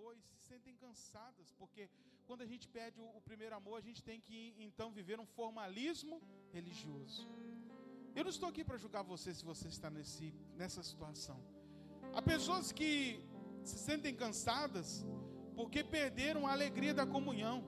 amor 0.00 0.16
e 0.16 0.22
se 0.22 0.36
sentem 0.48 0.74
cansadas, 0.76 1.52
porque 1.58 1.82
quando 2.26 2.42
a 2.42 2.46
gente 2.46 2.66
perde 2.68 2.98
o, 3.00 3.20
primeiro 3.20 3.54
amor, 3.54 3.76
a 3.78 3.86
gente 3.88 4.02
tem 4.02 4.18
que 4.26 4.54
então 4.58 4.90
viver 4.90 5.18
um 5.20 5.26
formalismo 5.26 6.22
religioso. 6.52 7.28
Eu 8.16 8.24
não 8.24 8.30
estou 8.30 8.48
aqui 8.48 8.64
para 8.64 8.78
julgar 8.78 9.02
você 9.02 9.34
se 9.34 9.44
você 9.44 9.68
está 9.68 9.90
nesse, 9.90 10.34
nessa 10.56 10.82
situação. 10.82 11.38
Há 12.14 12.22
pessoas 12.22 12.72
que 12.72 13.22
se 13.62 13.78
sentem 13.78 14.14
cansadas 14.14 15.04
porque 15.54 15.84
perderam 15.84 16.46
a 16.46 16.52
alegria 16.52 16.94
da 16.94 17.06
comunhão, 17.06 17.58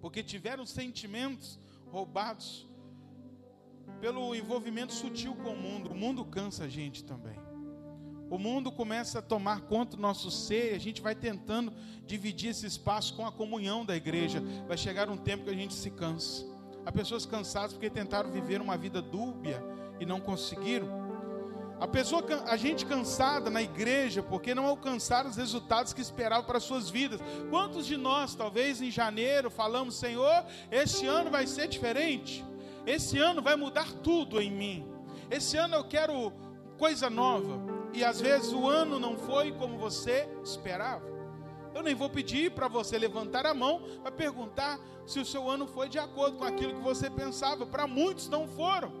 porque 0.00 0.22
tiveram 0.22 0.64
sentimentos 0.64 1.60
roubados 1.86 2.66
pelo 4.00 4.34
envolvimento 4.34 4.94
sutil 4.94 5.34
com 5.36 5.52
o 5.52 5.62
mundo. 5.66 5.90
O 5.90 5.94
mundo 5.94 6.24
cansa 6.24 6.64
a 6.64 6.68
gente 6.68 7.04
também. 7.04 7.47
O 8.30 8.38
mundo 8.38 8.70
começa 8.70 9.20
a 9.20 9.22
tomar 9.22 9.62
conta 9.62 9.96
do 9.96 10.02
nosso 10.02 10.30
ser, 10.30 10.72
e 10.72 10.76
a 10.76 10.80
gente 10.80 11.00
vai 11.00 11.14
tentando 11.14 11.72
dividir 12.06 12.50
esse 12.50 12.66
espaço 12.66 13.14
com 13.14 13.26
a 13.26 13.32
comunhão 13.32 13.84
da 13.84 13.96
igreja. 13.96 14.42
Vai 14.66 14.76
chegar 14.76 15.08
um 15.08 15.16
tempo 15.16 15.44
que 15.44 15.50
a 15.50 15.54
gente 15.54 15.72
se 15.74 15.90
cansa. 15.90 16.44
Há 16.84 16.92
pessoas 16.92 17.24
cansadas 17.24 17.72
porque 17.72 17.88
tentaram 17.88 18.30
viver 18.30 18.60
uma 18.60 18.76
vida 18.76 19.00
dúbia 19.00 19.62
e 19.98 20.06
não 20.06 20.20
conseguiram. 20.20 21.08
A 21.80 21.86
pessoa, 21.86 22.24
a 22.46 22.56
gente 22.56 22.84
cansada 22.84 23.48
na 23.48 23.62
igreja 23.62 24.22
porque 24.22 24.54
não 24.54 24.66
alcançaram 24.66 25.30
os 25.30 25.36
resultados 25.36 25.92
que 25.92 26.00
esperavam 26.00 26.44
para 26.44 26.58
suas 26.58 26.90
vidas. 26.90 27.20
Quantos 27.50 27.86
de 27.86 27.96
nós, 27.96 28.34
talvez 28.34 28.82
em 28.82 28.90
janeiro, 28.90 29.48
falamos, 29.48 29.94
Senhor, 29.94 30.44
esse 30.70 31.06
ano 31.06 31.30
vai 31.30 31.46
ser 31.46 31.68
diferente. 31.68 32.44
Esse 32.84 33.18
ano 33.18 33.40
vai 33.40 33.54
mudar 33.54 33.92
tudo 34.02 34.40
em 34.40 34.50
mim. 34.50 34.86
Esse 35.30 35.56
ano 35.56 35.76
eu 35.76 35.84
quero 35.84 36.32
coisa 36.76 37.08
nova. 37.08 37.77
E 37.92 38.04
às 38.04 38.20
vezes 38.20 38.52
o 38.52 38.68
ano 38.68 38.98
não 38.98 39.16
foi 39.16 39.52
como 39.52 39.78
você 39.78 40.28
esperava. 40.44 41.06
Eu 41.74 41.82
nem 41.82 41.94
vou 41.94 42.10
pedir 42.10 42.50
para 42.50 42.68
você 42.68 42.98
levantar 42.98 43.46
a 43.46 43.54
mão 43.54 43.82
para 44.02 44.10
perguntar 44.10 44.78
se 45.06 45.20
o 45.20 45.24
seu 45.24 45.48
ano 45.48 45.66
foi 45.66 45.88
de 45.88 45.98
acordo 45.98 46.38
com 46.38 46.44
aquilo 46.44 46.74
que 46.74 46.82
você 46.82 47.08
pensava. 47.08 47.66
Para 47.66 47.86
muitos 47.86 48.28
não 48.28 48.46
foram. 48.46 48.92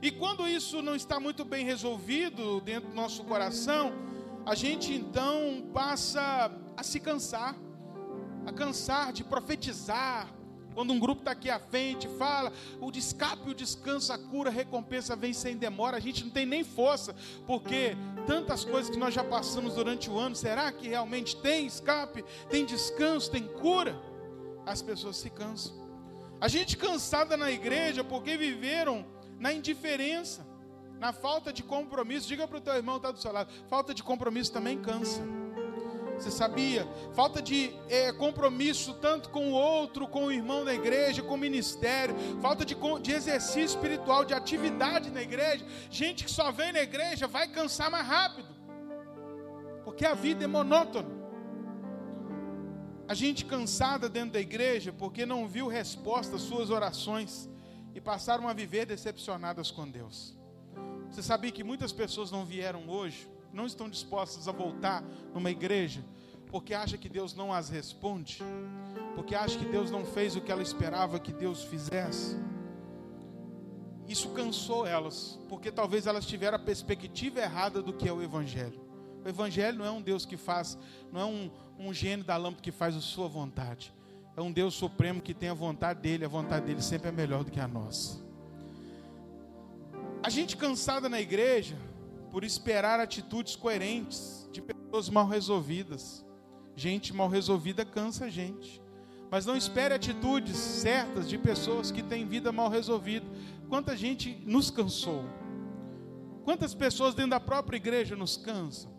E 0.00 0.10
quando 0.10 0.46
isso 0.46 0.80
não 0.80 0.94
está 0.94 1.18
muito 1.18 1.44
bem 1.44 1.64
resolvido 1.64 2.60
dentro 2.60 2.90
do 2.90 2.94
nosso 2.94 3.24
coração, 3.24 3.92
a 4.46 4.54
gente 4.54 4.94
então 4.94 5.68
passa 5.74 6.52
a 6.76 6.82
se 6.82 7.00
cansar, 7.00 7.56
a 8.46 8.52
cansar 8.52 9.12
de 9.12 9.24
profetizar. 9.24 10.28
Quando 10.78 10.92
um 10.92 11.00
grupo 11.00 11.22
está 11.22 11.32
aqui 11.32 11.50
à 11.50 11.58
frente, 11.58 12.06
fala, 12.06 12.52
o 12.80 12.88
escape, 12.96 13.50
o 13.50 13.52
descanso, 13.52 14.12
a 14.12 14.16
cura, 14.16 14.48
a 14.48 14.52
recompensa 14.52 15.16
vem 15.16 15.32
sem 15.32 15.56
demora, 15.56 15.96
a 15.96 16.00
gente 16.00 16.22
não 16.22 16.30
tem 16.30 16.46
nem 16.46 16.62
força, 16.62 17.16
porque 17.48 17.96
tantas 18.28 18.64
coisas 18.64 18.88
que 18.88 18.96
nós 18.96 19.12
já 19.12 19.24
passamos 19.24 19.74
durante 19.74 20.08
o 20.08 20.16
ano, 20.16 20.36
será 20.36 20.70
que 20.70 20.86
realmente 20.86 21.34
tem 21.38 21.66
escape, 21.66 22.24
tem 22.48 22.64
descanso, 22.64 23.28
tem 23.28 23.42
cura? 23.42 24.00
As 24.64 24.80
pessoas 24.80 25.16
se 25.16 25.28
cansam. 25.30 25.74
A 26.40 26.46
gente 26.46 26.76
cansada 26.76 27.36
na 27.36 27.50
igreja 27.50 28.04
porque 28.04 28.36
viveram 28.36 29.04
na 29.36 29.52
indiferença, 29.52 30.46
na 31.00 31.12
falta 31.12 31.52
de 31.52 31.64
compromisso. 31.64 32.28
Diga 32.28 32.46
para 32.46 32.58
o 32.58 32.60
teu 32.60 32.74
irmão 32.74 32.98
está 32.98 33.10
do 33.10 33.18
seu 33.18 33.32
lado: 33.32 33.52
falta 33.68 33.92
de 33.92 34.04
compromisso 34.04 34.52
também 34.52 34.80
cansa. 34.80 35.22
Você 36.18 36.30
sabia? 36.30 36.86
Falta 37.14 37.40
de 37.40 37.72
é, 37.88 38.12
compromisso 38.12 38.94
tanto 38.94 39.30
com 39.30 39.50
o 39.50 39.52
outro, 39.52 40.08
com 40.08 40.26
o 40.26 40.32
irmão 40.32 40.64
da 40.64 40.74
igreja, 40.74 41.22
com 41.22 41.34
o 41.34 41.38
ministério. 41.38 42.14
Falta 42.40 42.64
de, 42.64 42.76
de 43.00 43.12
exercício 43.12 43.76
espiritual, 43.76 44.24
de 44.24 44.34
atividade 44.34 45.10
na 45.10 45.22
igreja. 45.22 45.64
Gente 45.90 46.24
que 46.24 46.30
só 46.30 46.50
vem 46.50 46.72
na 46.72 46.80
igreja 46.80 47.26
vai 47.26 47.48
cansar 47.48 47.90
mais 47.90 48.06
rápido. 48.06 48.48
Porque 49.84 50.04
a 50.04 50.14
vida 50.14 50.44
é 50.44 50.46
monótona. 50.46 51.18
A 53.08 53.14
gente 53.14 53.44
cansada 53.44 54.08
dentro 54.08 54.32
da 54.32 54.40
igreja 54.40 54.92
porque 54.92 55.24
não 55.24 55.48
viu 55.48 55.66
resposta 55.66 56.36
às 56.36 56.42
suas 56.42 56.68
orações 56.68 57.48
e 57.94 58.00
passaram 58.00 58.46
a 58.46 58.52
viver 58.52 58.84
decepcionadas 58.84 59.70
com 59.70 59.88
Deus. 59.88 60.36
Você 61.10 61.22
sabia 61.22 61.50
que 61.50 61.64
muitas 61.64 61.90
pessoas 61.90 62.30
não 62.30 62.44
vieram 62.44 62.86
hoje, 62.88 63.26
não 63.52 63.64
estão 63.64 63.88
dispostas 63.88 64.46
a 64.46 64.52
voltar 64.52 65.02
numa 65.32 65.50
igreja, 65.50 66.04
porque 66.50 66.74
acha 66.74 66.96
que 66.96 67.08
Deus 67.08 67.34
não 67.34 67.52
as 67.52 67.68
responde, 67.68 68.42
porque 69.14 69.34
acha 69.34 69.58
que 69.58 69.64
Deus 69.64 69.90
não 69.90 70.04
fez 70.04 70.36
o 70.36 70.40
que 70.40 70.50
ela 70.50 70.62
esperava 70.62 71.18
que 71.18 71.32
Deus 71.32 71.64
fizesse. 71.64 72.36
Isso 74.06 74.30
cansou 74.30 74.86
elas, 74.86 75.38
porque 75.48 75.70
talvez 75.70 76.06
elas 76.06 76.26
tiveram 76.26 76.56
a 76.56 76.60
perspectiva 76.60 77.40
errada 77.40 77.82
do 77.82 77.92
que 77.92 78.08
é 78.08 78.12
o 78.12 78.22
Evangelho. 78.22 78.80
O 79.24 79.28
Evangelho 79.28 79.78
não 79.78 79.84
é 79.84 79.90
um 79.90 80.00
Deus 80.00 80.24
que 80.24 80.36
faz, 80.36 80.78
não 81.12 81.20
é 81.20 81.24
um, 81.24 81.50
um 81.78 81.92
gênio 81.92 82.24
da 82.24 82.36
lâmpada 82.36 82.62
que 82.62 82.72
faz 82.72 82.96
a 82.96 83.00
sua 83.00 83.28
vontade 83.28 83.92
é 84.38 84.40
um 84.40 84.52
Deus 84.52 84.74
supremo 84.74 85.20
que 85.20 85.34
tem 85.34 85.48
a 85.48 85.54
vontade 85.54 86.00
dele, 86.00 86.24
a 86.24 86.28
vontade 86.28 86.64
dele 86.64 86.80
sempre 86.80 87.08
é 87.08 87.12
melhor 87.12 87.42
do 87.42 87.50
que 87.50 87.58
a 87.58 87.66
nossa. 87.66 88.20
A 90.22 90.30
gente 90.30 90.56
cansada 90.56 91.08
na 91.08 91.20
igreja 91.20 91.76
por 92.30 92.44
esperar 92.44 93.00
atitudes 93.00 93.56
coerentes 93.56 94.48
de 94.52 94.62
pessoas 94.62 95.08
mal 95.08 95.26
resolvidas. 95.26 96.24
Gente 96.78 97.12
mal 97.12 97.28
resolvida 97.28 97.84
cansa 97.84 98.26
a 98.26 98.30
gente. 98.30 98.80
Mas 99.28 99.44
não 99.44 99.56
espere 99.56 99.92
atitudes 99.92 100.56
certas 100.56 101.28
de 101.28 101.36
pessoas 101.36 101.90
que 101.90 102.04
têm 102.04 102.24
vida 102.24 102.52
mal 102.52 102.68
resolvida. 102.68 103.26
Quanta 103.68 103.96
gente 103.96 104.40
nos 104.46 104.70
cansou. 104.70 105.24
Quantas 106.44 106.74
pessoas 106.74 107.16
dentro 107.16 107.32
da 107.32 107.40
própria 107.40 107.76
igreja 107.76 108.14
nos 108.14 108.36
cansam? 108.36 108.92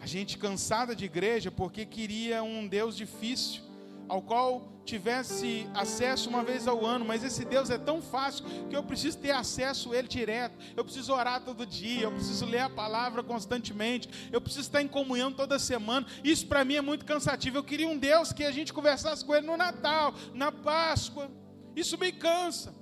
A 0.00 0.06
gente 0.06 0.38
cansada 0.38 0.94
de 0.94 1.04
igreja 1.04 1.50
porque 1.50 1.84
queria 1.84 2.44
um 2.44 2.68
Deus 2.68 2.96
difícil 2.96 3.64
ao 4.08 4.22
qual 4.22 4.78
tivesse 4.88 5.68
acesso 5.74 6.30
uma 6.30 6.42
vez 6.42 6.66
ao 6.66 6.84
ano, 6.84 7.04
mas 7.04 7.22
esse 7.22 7.44
Deus 7.44 7.68
é 7.68 7.76
tão 7.76 8.00
fácil 8.00 8.44
que 8.70 8.74
eu 8.74 8.82
preciso 8.82 9.18
ter 9.18 9.32
acesso 9.32 9.92
a 9.92 9.96
Ele 9.98 10.08
direto, 10.08 10.56
eu 10.74 10.82
preciso 10.82 11.12
orar 11.12 11.44
todo 11.44 11.66
dia, 11.66 12.04
eu 12.04 12.12
preciso 12.12 12.46
ler 12.46 12.60
a 12.60 12.70
palavra 12.70 13.22
constantemente, 13.22 14.08
eu 14.32 14.40
preciso 14.40 14.62
estar 14.62 14.80
em 14.80 14.88
comunhão 14.88 15.30
toda 15.30 15.58
semana. 15.58 16.06
Isso 16.24 16.46
para 16.46 16.64
mim 16.64 16.74
é 16.74 16.80
muito 16.80 17.04
cansativo. 17.04 17.58
Eu 17.58 17.64
queria 17.64 17.86
um 17.86 17.98
Deus 17.98 18.32
que 18.32 18.44
a 18.44 18.50
gente 18.50 18.72
conversasse 18.72 19.22
com 19.22 19.34
Ele 19.34 19.46
no 19.46 19.58
Natal, 19.58 20.14
na 20.32 20.50
Páscoa. 20.50 21.30
Isso 21.76 21.98
me 21.98 22.10
cansa. 22.10 22.74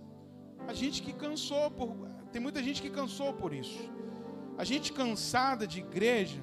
A 0.68 0.72
gente 0.72 1.02
que 1.02 1.12
cansou 1.12 1.70
por. 1.72 1.88
Tem 2.30 2.40
muita 2.40 2.62
gente 2.62 2.80
que 2.80 2.90
cansou 2.90 3.32
por 3.32 3.52
isso. 3.52 3.90
A 4.56 4.64
gente 4.64 4.92
cansada 4.92 5.66
de 5.66 5.80
igreja, 5.80 6.42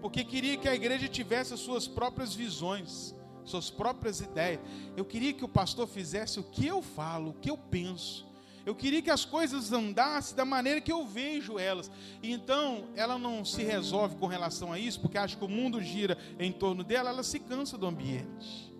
porque 0.00 0.24
queria 0.24 0.56
que 0.56 0.68
a 0.68 0.74
igreja 0.74 1.08
tivesse 1.08 1.52
as 1.52 1.60
suas 1.60 1.86
próprias 1.86 2.34
visões 2.34 3.14
suas 3.44 3.70
próprias 3.70 4.20
ideias. 4.20 4.60
Eu 4.96 5.04
queria 5.04 5.32
que 5.32 5.44
o 5.44 5.48
pastor 5.48 5.86
fizesse 5.86 6.40
o 6.40 6.44
que 6.44 6.66
eu 6.66 6.82
falo, 6.82 7.30
o 7.30 7.34
que 7.34 7.50
eu 7.50 7.56
penso. 7.56 8.26
Eu 8.66 8.74
queria 8.74 9.02
que 9.02 9.10
as 9.10 9.24
coisas 9.24 9.72
andassem 9.72 10.34
da 10.34 10.44
maneira 10.44 10.80
que 10.80 10.90
eu 10.90 11.06
vejo 11.06 11.58
elas. 11.58 11.90
Então, 12.22 12.88
ela 12.94 13.18
não 13.18 13.44
se 13.44 13.62
resolve 13.62 14.16
com 14.16 14.26
relação 14.26 14.72
a 14.72 14.78
isso, 14.78 15.00
porque 15.00 15.18
acha 15.18 15.36
que 15.36 15.44
o 15.44 15.48
mundo 15.48 15.82
gira 15.82 16.16
em 16.38 16.50
torno 16.50 16.82
dela, 16.82 17.10
ela 17.10 17.22
se 17.22 17.38
cansa 17.38 17.76
do 17.76 17.86
ambiente. 17.86 18.72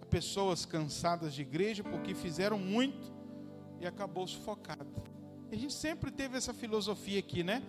Há 0.00 0.06
pessoas 0.06 0.64
cansadas 0.64 1.32
de 1.32 1.42
igreja 1.42 1.84
porque 1.84 2.12
fizeram 2.12 2.58
muito 2.58 3.12
e 3.80 3.86
acabou 3.86 4.26
sufocada. 4.26 4.86
A 5.52 5.54
gente 5.54 5.74
sempre 5.74 6.10
teve 6.10 6.36
essa 6.36 6.52
filosofia 6.52 7.20
aqui, 7.20 7.44
né? 7.44 7.62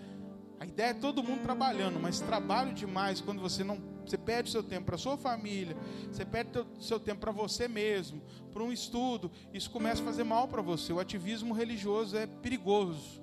A 0.64 0.66
ideia 0.66 0.92
é 0.92 0.94
todo 0.94 1.22
mundo 1.22 1.42
trabalhando, 1.42 2.00
mas 2.00 2.22
trabalho 2.22 2.74
demais 2.74 3.20
quando 3.20 3.42
você 3.42 3.66
não 3.66 3.92
você 4.06 4.18
perde 4.18 4.50
seu 4.50 4.64
tempo 4.64 4.86
para 4.86 4.98
sua 4.98 5.18
família, 5.18 5.76
você 6.10 6.24
perde 6.24 6.66
seu 6.80 7.00
tempo 7.02 7.20
para 7.20 7.34
você 7.34 7.68
mesmo, 7.68 8.22
para 8.54 8.64
um 8.64 8.72
estudo, 8.72 9.30
isso 9.54 9.70
começa 9.70 10.02
a 10.02 10.06
fazer 10.06 10.24
mal 10.24 10.48
para 10.48 10.62
você. 10.62 10.94
O 10.94 11.02
ativismo 11.02 11.54
religioso 11.54 12.16
é 12.16 12.26
perigoso. 12.26 13.22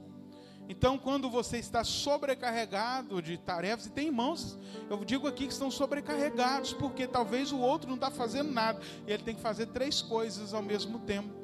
Então, 0.68 0.98
quando 0.98 1.30
você 1.30 1.56
está 1.56 1.82
sobrecarregado 1.82 3.22
de 3.22 3.38
tarefas, 3.38 3.86
e 3.86 3.90
tem 3.90 4.08
irmãos, 4.08 4.58
eu 4.90 5.02
digo 5.02 5.26
aqui 5.26 5.46
que 5.46 5.52
estão 5.52 5.70
sobrecarregados, 5.70 6.74
porque 6.74 7.06
talvez 7.06 7.52
o 7.52 7.58
outro 7.58 7.88
não 7.88 7.96
está 7.96 8.10
fazendo 8.10 8.52
nada, 8.52 8.80
e 9.06 9.12
ele 9.12 9.22
tem 9.22 9.34
que 9.34 9.40
fazer 9.40 9.66
três 9.66 10.02
coisas 10.02 10.52
ao 10.52 10.62
mesmo 10.62 10.98
tempo. 11.00 11.34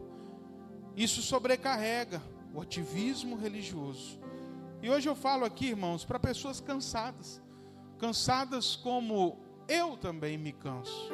Isso 0.95 1.23
sobrecarrega 1.23 2.23
o 2.53 2.61
ativismo 2.61 3.37
religioso. 3.37 4.26
E 4.83 4.91
hoje 4.91 5.09
eu 5.09 5.17
falo 5.17 5.45
aqui, 5.45 5.67
irmãos, 5.69 6.05
para 6.05 6.19
pessoas 6.19 6.61
cansadas 6.61 7.43
cansadas 7.99 8.77
como 8.77 9.39
eu 9.69 9.97
também 9.97 10.37
me 10.39 10.53
canso. 10.53 11.11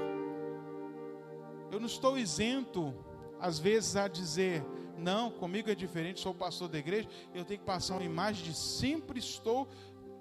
Eu 1.71 1.81
não 1.81 1.87
estou 1.87 2.19
isento, 2.19 2.95
às 3.41 3.59
vezes, 3.59 3.97
a 3.97 4.09
dizer, 4.09 4.65
não, 4.99 5.31
comigo 5.31 5.71
é 5.71 5.75
diferente, 5.75 6.21
sou 6.21 6.35
pastor 6.35 6.69
da 6.69 6.79
igreja, 6.79 7.09
eu 7.35 7.45
tenho 7.45 7.61
que 7.61 7.67
passar 7.67 7.95
uma 7.95 8.05
imagem 8.05 8.45
de 8.45 8.55
sempre 8.55 9.19
estou 9.19 9.69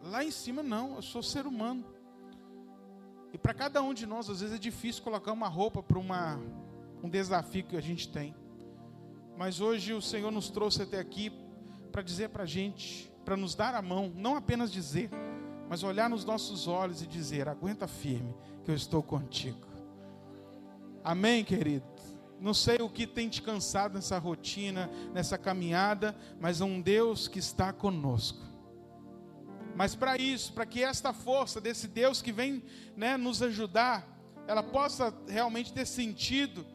lá 0.01 0.23
em 0.23 0.31
cima, 0.31 0.63
não, 0.63 0.95
eu 0.95 1.01
sou 1.01 1.21
ser 1.21 1.45
humano. 1.45 1.85
E 3.33 3.37
para 3.37 3.53
cada 3.53 3.81
um 3.81 3.93
de 3.93 4.05
nós, 4.05 4.29
às 4.29 4.41
vezes 4.41 4.55
é 4.55 4.59
difícil 4.59 5.03
colocar 5.03 5.31
uma 5.31 5.47
roupa 5.47 5.83
para 5.83 5.99
um 5.99 7.09
desafio 7.09 7.65
que 7.65 7.77
a 7.77 7.81
gente 7.81 8.09
tem. 8.09 8.35
Mas 9.37 9.59
hoje 9.59 9.93
o 9.93 10.01
Senhor 10.01 10.31
nos 10.31 10.49
trouxe 10.49 10.81
até 10.83 10.99
aqui 10.99 11.31
para 11.91 12.01
dizer 12.01 12.29
para 12.29 12.43
a 12.43 12.45
gente, 12.45 13.10
para 13.23 13.37
nos 13.37 13.55
dar 13.55 13.75
a 13.75 13.81
mão, 13.81 14.11
não 14.15 14.35
apenas 14.35 14.71
dizer, 14.71 15.09
mas 15.69 15.83
olhar 15.83 16.09
nos 16.09 16.25
nossos 16.25 16.67
olhos 16.67 17.01
e 17.01 17.07
dizer: 17.07 17.47
aguenta 17.47 17.87
firme, 17.87 18.35
que 18.63 18.71
eu 18.71 18.75
estou 18.75 19.01
contigo. 19.01 19.67
Amém, 21.03 21.43
querido? 21.43 21.85
Não 22.39 22.53
sei 22.53 22.77
o 22.81 22.89
que 22.89 23.05
tem 23.05 23.29
te 23.29 23.41
cansado 23.41 23.93
nessa 23.93 24.17
rotina, 24.17 24.89
nessa 25.13 25.37
caminhada, 25.37 26.15
mas 26.39 26.59
é 26.59 26.65
um 26.65 26.81
Deus 26.81 27.27
que 27.27 27.39
está 27.39 27.71
conosco. 27.71 28.41
Mas 29.75 29.95
para 29.95 30.17
isso, 30.17 30.51
para 30.53 30.65
que 30.65 30.83
esta 30.83 31.13
força 31.13 31.61
desse 31.61 31.87
Deus 31.87 32.21
que 32.21 32.31
vem 32.31 32.63
né, 32.95 33.15
nos 33.15 33.41
ajudar, 33.41 34.07
ela 34.47 34.63
possa 34.63 35.13
realmente 35.27 35.71
ter 35.71 35.85
sentido, 35.85 36.65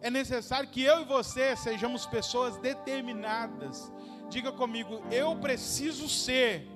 é 0.00 0.10
necessário 0.10 0.68
que 0.68 0.82
eu 0.82 1.00
e 1.00 1.04
você 1.04 1.56
sejamos 1.56 2.06
pessoas 2.06 2.58
determinadas. 2.58 3.90
Diga 4.28 4.52
comigo, 4.52 5.02
eu 5.10 5.36
preciso 5.36 6.08
ser. 6.08 6.66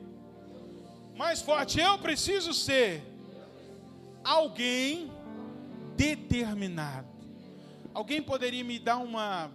Mais 1.16 1.42
forte, 1.42 1.80
eu 1.80 1.98
preciso 1.98 2.54
ser 2.54 3.02
alguém 4.22 5.10
determinado. 5.96 7.08
Alguém 7.92 8.22
poderia 8.22 8.62
me 8.62 8.78
dar 8.78 8.98
uma 8.98 9.50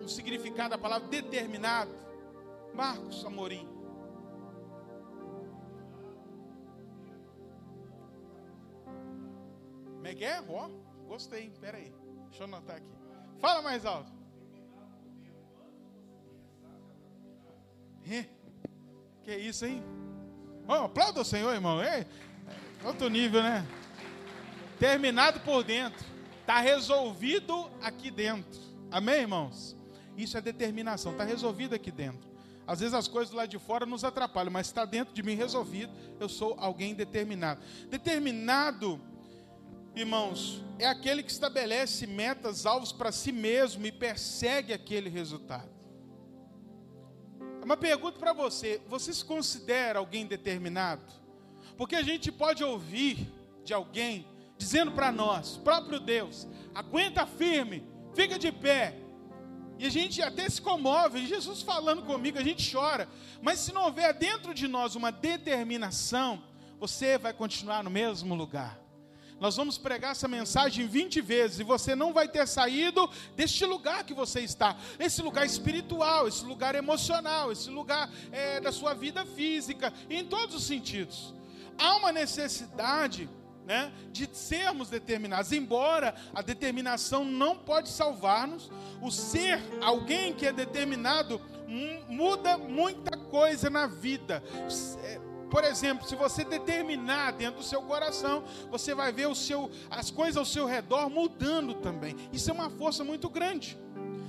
um 0.00 0.06
significado 0.06 0.70
da 0.70 0.78
palavra 0.78 1.08
determinado? 1.08 1.90
Marcos 2.72 3.24
Amorim. 3.24 3.68
Megué? 10.00 10.42
Ó, 10.48 10.70
gostei. 11.06 11.50
Pera 11.60 11.76
aí. 11.76 11.92
Deixa 12.28 12.44
eu 12.44 12.46
anotar 12.46 12.76
aqui. 12.76 12.88
Fala 13.40 13.60
mais 13.60 13.84
alto. 13.84 14.17
Que 18.04 19.36
isso, 19.36 19.66
hein? 19.66 19.82
Oh, 20.66 20.84
aplauda 20.84 21.20
o 21.20 21.24
Senhor, 21.24 21.52
irmão. 21.52 21.80
É 21.82 22.06
outro 22.84 23.08
nível, 23.08 23.42
né? 23.42 23.66
Terminado 24.78 25.40
por 25.40 25.64
dentro. 25.64 26.04
Está 26.40 26.60
resolvido 26.60 27.70
aqui 27.82 28.10
dentro. 28.10 28.60
Amém, 28.90 29.20
irmãos? 29.20 29.76
Isso 30.16 30.36
é 30.36 30.40
determinação. 30.40 31.12
Está 31.12 31.24
resolvido 31.24 31.74
aqui 31.74 31.90
dentro. 31.90 32.28
Às 32.66 32.80
vezes 32.80 32.92
as 32.92 33.08
coisas 33.08 33.34
lado 33.34 33.48
de 33.48 33.58
fora 33.58 33.86
nos 33.86 34.04
atrapalham, 34.04 34.52
mas 34.52 34.66
está 34.66 34.84
dentro 34.84 35.14
de 35.14 35.22
mim 35.22 35.34
resolvido. 35.34 35.92
Eu 36.20 36.28
sou 36.28 36.54
alguém 36.58 36.94
determinado. 36.94 37.62
Determinado, 37.88 39.00
irmãos, 39.94 40.62
é 40.78 40.86
aquele 40.86 41.22
que 41.22 41.30
estabelece 41.30 42.06
metas, 42.06 42.66
alvos 42.66 42.92
para 42.92 43.10
si 43.10 43.32
mesmo 43.32 43.86
e 43.86 43.92
persegue 43.92 44.74
aquele 44.74 45.08
resultado. 45.08 45.77
Uma 47.64 47.76
pergunta 47.76 48.18
para 48.18 48.32
você: 48.32 48.80
você 48.86 49.12
se 49.12 49.24
considera 49.24 49.98
alguém 49.98 50.26
determinado? 50.26 51.02
Porque 51.76 51.96
a 51.96 52.02
gente 52.02 52.32
pode 52.32 52.64
ouvir 52.64 53.32
de 53.64 53.72
alguém 53.72 54.26
dizendo 54.56 54.90
para 54.92 55.12
nós, 55.12 55.56
próprio 55.58 56.00
Deus, 56.00 56.48
aguenta 56.74 57.24
firme, 57.24 57.86
fica 58.14 58.38
de 58.38 58.50
pé. 58.50 58.96
E 59.78 59.86
a 59.86 59.88
gente 59.88 60.20
até 60.20 60.48
se 60.50 60.60
comove, 60.60 61.24
Jesus 61.24 61.62
falando 61.62 62.02
comigo, 62.02 62.36
a 62.36 62.42
gente 62.42 62.68
chora. 62.70 63.08
Mas 63.40 63.60
se 63.60 63.72
não 63.72 63.84
houver 63.84 64.12
dentro 64.12 64.52
de 64.52 64.66
nós 64.66 64.96
uma 64.96 65.12
determinação, 65.12 66.42
você 66.80 67.16
vai 67.16 67.32
continuar 67.32 67.84
no 67.84 67.90
mesmo 67.90 68.34
lugar. 68.34 68.87
Nós 69.40 69.56
vamos 69.56 69.78
pregar 69.78 70.12
essa 70.12 70.26
mensagem 70.26 70.86
20 70.86 71.20
vezes 71.20 71.60
e 71.60 71.64
você 71.64 71.94
não 71.94 72.12
vai 72.12 72.28
ter 72.28 72.46
saído 72.46 73.08
deste 73.36 73.64
lugar 73.64 74.04
que 74.04 74.12
você 74.12 74.40
está, 74.40 74.76
esse 74.98 75.22
lugar 75.22 75.46
espiritual, 75.46 76.26
esse 76.26 76.44
lugar 76.44 76.74
emocional, 76.74 77.52
esse 77.52 77.70
lugar 77.70 78.10
é, 78.32 78.60
da 78.60 78.72
sua 78.72 78.94
vida 78.94 79.24
física, 79.24 79.92
em 80.10 80.24
todos 80.24 80.56
os 80.56 80.64
sentidos. 80.64 81.34
Há 81.78 81.96
uma 81.96 82.10
necessidade 82.10 83.28
né, 83.64 83.92
de 84.10 84.28
sermos 84.32 84.88
determinados, 84.88 85.52
embora 85.52 86.14
a 86.34 86.42
determinação 86.42 87.24
não 87.24 87.56
pode 87.56 87.90
salvar-nos, 87.90 88.70
o 89.00 89.10
ser 89.10 89.60
alguém 89.80 90.32
que 90.32 90.46
é 90.46 90.52
determinado 90.52 91.40
muda 92.08 92.56
muita 92.56 93.16
coisa 93.16 93.68
na 93.68 93.86
vida. 93.86 94.42
Por 95.50 95.64
exemplo, 95.64 96.06
se 96.06 96.14
você 96.14 96.44
determinar 96.44 97.32
dentro 97.32 97.60
do 97.60 97.66
seu 97.66 97.82
coração, 97.82 98.44
você 98.70 98.94
vai 98.94 99.12
ver 99.12 99.26
o 99.28 99.34
seu, 99.34 99.70
as 99.90 100.10
coisas 100.10 100.36
ao 100.36 100.44
seu 100.44 100.66
redor 100.66 101.08
mudando 101.08 101.74
também. 101.74 102.14
Isso 102.32 102.50
é 102.50 102.52
uma 102.52 102.70
força 102.70 103.02
muito 103.02 103.28
grande. 103.28 103.78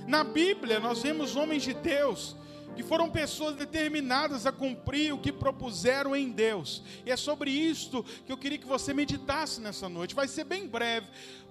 Na 0.06 0.24
Bíblia, 0.24 0.80
nós 0.80 1.02
vemos 1.02 1.36
homens 1.36 1.62
de 1.62 1.74
Deus 1.74 2.36
que 2.74 2.82
foram 2.82 3.10
pessoas 3.10 3.56
determinadas 3.56 4.46
a 4.46 4.52
cumprir 4.52 5.12
o 5.12 5.18
que 5.18 5.32
propuseram 5.32 6.14
em 6.16 6.30
Deus. 6.30 6.82
E 7.04 7.10
é 7.10 7.16
sobre 7.16 7.50
isto 7.50 8.02
que 8.24 8.32
eu 8.32 8.38
queria 8.38 8.58
que 8.58 8.66
você 8.66 8.94
meditasse 8.94 9.60
nessa 9.60 9.88
noite. 9.88 10.14
Vai 10.14 10.28
ser 10.28 10.44
bem 10.44 10.66
breve. 10.66 11.06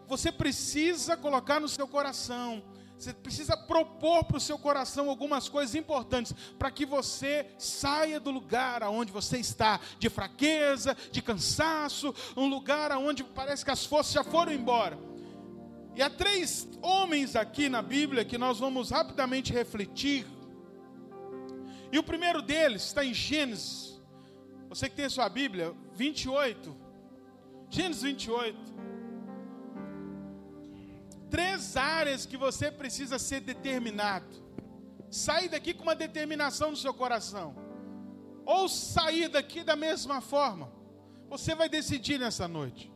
Você 0.08 0.32
precisa 0.32 1.16
colocar 1.16 1.60
no 1.60 1.68
seu 1.68 1.88
coração 1.88 2.64
você 3.00 3.14
precisa 3.14 3.56
propor 3.56 4.26
para 4.26 4.36
o 4.36 4.42
seu 4.42 4.60
coração 4.60 5.10
algumas 5.10 5.48
coisas 5.48 5.74
importantes 5.74 6.36
para 6.58 6.70
que 6.70 6.86
você 6.86 7.46
saia 7.58 8.20
do 8.20 8.30
lugar 8.30 8.84
aonde 8.84 9.10
você 9.10 9.38
está, 9.38 9.80
de 9.98 10.10
fraqueza, 10.10 10.98
de 11.10 11.22
cansaço, 11.22 12.14
um 12.36 12.48
lugar 12.48 12.92
aonde 12.92 13.24
parece 13.24 13.64
que 13.64 13.72
as 13.72 13.86
forças 13.86 14.12
já 14.12 14.22
foram 14.22 14.52
embora. 14.52 15.00
E 15.96 16.02
há 16.02 16.10
três 16.10 16.68
homens 16.82 17.38
aqui 17.38 17.70
na 17.70 17.82
Bíblia 17.82 18.26
que 18.26 18.38
nós 18.38 18.60
vamos 18.60 18.90
rapidamente 18.90 19.54
refletir. 19.54 20.28
E 21.94 21.98
o 21.98 22.04
primeiro 22.04 22.42
deles 22.42 22.84
está 22.84 23.04
em 23.04 23.14
Gênesis. 23.14 23.98
Você 24.68 24.90
que 24.90 24.96
tem 24.98 25.06
a 25.06 25.10
sua 25.10 25.30
Bíblia, 25.30 25.74
28. 25.94 26.76
Gênesis 27.70 28.04
28 28.04 28.99
três 31.30 31.78
áreas 31.78 32.26
que 32.26 32.38
você 32.38 32.72
precisa 32.72 33.18
ser 33.20 33.42
determinado. 33.42 34.28
Sair 35.10 35.50
daqui 35.50 35.74
com 35.74 35.84
uma 35.84 35.96
determinação 35.96 36.72
no 36.72 36.78
seu 36.78 36.94
coração. 36.94 37.56
Ou 38.46 38.68
sair 38.68 39.28
daqui 39.30 39.64
da 39.64 39.76
mesma 39.76 40.22
forma. 40.22 40.72
Você 41.30 41.54
vai 41.56 41.70
decidir 41.70 42.20
nessa 42.20 42.48
noite. 42.48 42.92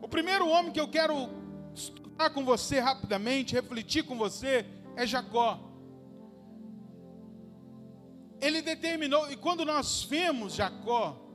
O 0.00 0.08
primeiro 0.08 0.48
homem 0.48 0.72
que 0.72 0.80
eu 0.80 0.88
quero 0.88 1.28
estudar 1.74 2.30
com 2.30 2.44
você 2.44 2.80
rapidamente, 2.80 3.54
refletir 3.54 4.04
com 4.04 4.16
você, 4.16 4.66
é 4.96 5.06
Jacó. 5.06 5.58
Ele 8.40 8.62
determinou, 8.62 9.30
e 9.30 9.36
quando 9.36 9.64
nós 9.64 10.04
vemos 10.04 10.54
Jacó, 10.54 11.29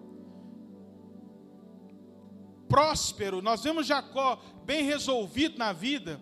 próspero, 2.68 3.42
nós 3.42 3.64
vemos 3.64 3.86
Jacó 3.86 4.42
bem 4.66 4.84
resolvido 4.84 5.57
na 5.57 5.72
vida, 5.72 6.19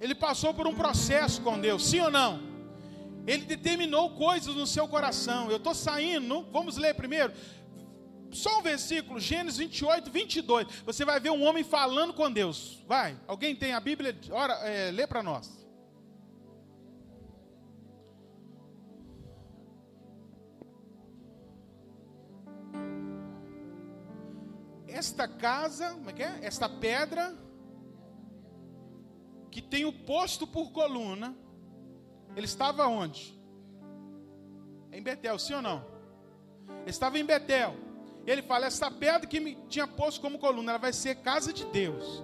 ele 0.00 0.14
passou 0.14 0.54
por 0.54 0.66
um 0.66 0.74
processo 0.74 1.42
com 1.42 1.60
Deus, 1.60 1.86
sim 1.86 2.00
ou 2.00 2.10
não? 2.10 2.40
Ele 3.26 3.44
determinou 3.44 4.10
coisas 4.10 4.54
no 4.54 4.66
seu 4.66 4.88
coração. 4.88 5.50
Eu 5.50 5.58
estou 5.58 5.74
saindo, 5.74 6.46
vamos 6.50 6.76
ler 6.78 6.94
primeiro. 6.94 7.32
Só 8.32 8.60
um 8.60 8.62
versículo, 8.62 9.20
Gênesis 9.20 9.58
28, 9.58 10.10
22. 10.10 10.66
Você 10.86 11.04
vai 11.04 11.20
ver 11.20 11.30
um 11.30 11.42
homem 11.42 11.62
falando 11.62 12.14
com 12.14 12.30
Deus. 12.30 12.78
Vai, 12.86 13.16
alguém 13.26 13.54
tem 13.54 13.74
a 13.74 13.80
Bíblia? 13.80 14.18
Ora, 14.30 14.54
é, 14.66 14.90
lê 14.90 15.06
para 15.06 15.22
nós. 15.22 15.59
Esta 24.92 25.26
casa, 25.26 25.90
como 25.92 26.10
é 26.10 26.12
que 26.12 26.22
é? 26.22 26.38
Esta 26.42 26.68
pedra 26.68 27.36
que 29.50 29.60
tem 29.60 29.84
o 29.84 29.92
posto 29.92 30.46
por 30.46 30.70
coluna, 30.70 31.36
ele 32.36 32.46
estava 32.46 32.86
onde? 32.86 33.38
Em 34.92 35.02
Betel, 35.02 35.38
sim 35.38 35.54
ou 35.54 35.62
não? 35.62 35.84
Ele 36.82 36.90
estava 36.90 37.18
em 37.18 37.24
Betel. 37.24 37.74
Ele 38.26 38.42
fala: 38.42 38.66
essa 38.66 38.90
pedra 38.90 39.26
que 39.26 39.40
me 39.40 39.56
tinha 39.68 39.86
posto 39.86 40.20
como 40.20 40.38
coluna, 40.38 40.72
ela 40.72 40.78
vai 40.78 40.92
ser 40.92 41.16
casa 41.16 41.52
de 41.52 41.64
Deus. 41.66 42.22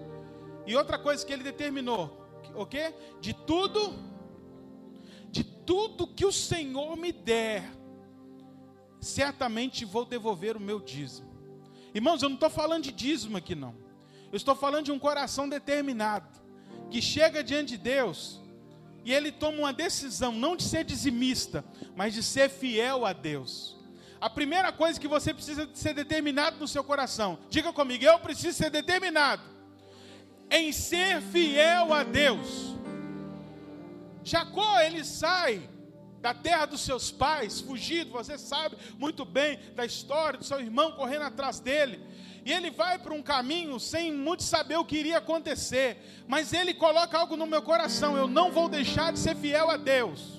E 0.66 0.74
outra 0.76 0.98
coisa 0.98 1.24
que 1.24 1.32
ele 1.32 1.42
determinou, 1.42 2.26
o 2.54 2.66
quê? 2.66 2.94
De 3.20 3.32
tudo, 3.32 3.94
de 5.30 5.44
tudo 5.44 6.06
que 6.06 6.24
o 6.24 6.32
Senhor 6.32 6.96
me 6.96 7.12
der, 7.12 7.64
certamente 9.00 9.84
vou 9.84 10.04
devolver 10.04 10.56
o 10.56 10.60
meu 10.60 10.80
dízimo. 10.80 11.35
Irmãos, 11.96 12.22
eu 12.22 12.28
não 12.28 12.36
estou 12.36 12.50
falando 12.50 12.82
de 12.84 12.92
dízimo 12.92 13.38
aqui, 13.38 13.54
não. 13.54 13.74
Eu 14.30 14.36
estou 14.36 14.54
falando 14.54 14.84
de 14.84 14.92
um 14.92 14.98
coração 14.98 15.48
determinado, 15.48 16.28
que 16.90 17.00
chega 17.00 17.42
diante 17.42 17.70
de 17.70 17.78
Deus 17.78 18.38
e 19.02 19.14
ele 19.14 19.32
toma 19.32 19.60
uma 19.60 19.72
decisão, 19.72 20.30
não 20.30 20.54
de 20.54 20.62
ser 20.62 20.84
dizimista, 20.84 21.64
mas 21.96 22.12
de 22.12 22.22
ser 22.22 22.50
fiel 22.50 23.06
a 23.06 23.14
Deus. 23.14 23.78
A 24.20 24.28
primeira 24.28 24.70
coisa 24.72 25.00
que 25.00 25.08
você 25.08 25.32
precisa 25.32 25.70
ser 25.72 25.94
determinado 25.94 26.58
no 26.58 26.68
seu 26.68 26.84
coração, 26.84 27.38
diga 27.48 27.72
comigo, 27.72 28.04
eu 28.04 28.18
preciso 28.18 28.54
ser 28.54 28.68
determinado 28.68 29.42
em 30.50 30.72
ser 30.72 31.22
fiel 31.22 31.94
a 31.94 32.02
Deus. 32.02 32.76
Jacó, 34.22 34.80
ele 34.80 35.02
sai 35.02 35.66
da 36.26 36.34
terra 36.34 36.66
dos 36.66 36.80
seus 36.80 37.12
pais, 37.12 37.60
fugido, 37.60 38.10
você 38.10 38.36
sabe 38.36 38.76
muito 38.98 39.24
bem 39.24 39.60
da 39.76 39.86
história 39.86 40.36
do 40.36 40.44
seu 40.44 40.58
irmão 40.58 40.90
correndo 40.90 41.22
atrás 41.22 41.60
dele. 41.60 42.00
E 42.44 42.52
ele 42.52 42.68
vai 42.68 42.98
para 42.98 43.14
um 43.14 43.22
caminho 43.22 43.78
sem 43.78 44.12
muito 44.12 44.42
saber 44.42 44.76
o 44.76 44.84
que 44.84 44.96
iria 44.96 45.18
acontecer, 45.18 46.24
mas 46.26 46.52
ele 46.52 46.74
coloca 46.74 47.16
algo 47.16 47.36
no 47.36 47.46
meu 47.46 47.62
coração: 47.62 48.16
eu 48.16 48.26
não 48.26 48.50
vou 48.50 48.68
deixar 48.68 49.12
de 49.12 49.20
ser 49.20 49.36
fiel 49.36 49.70
a 49.70 49.76
Deus. 49.76 50.35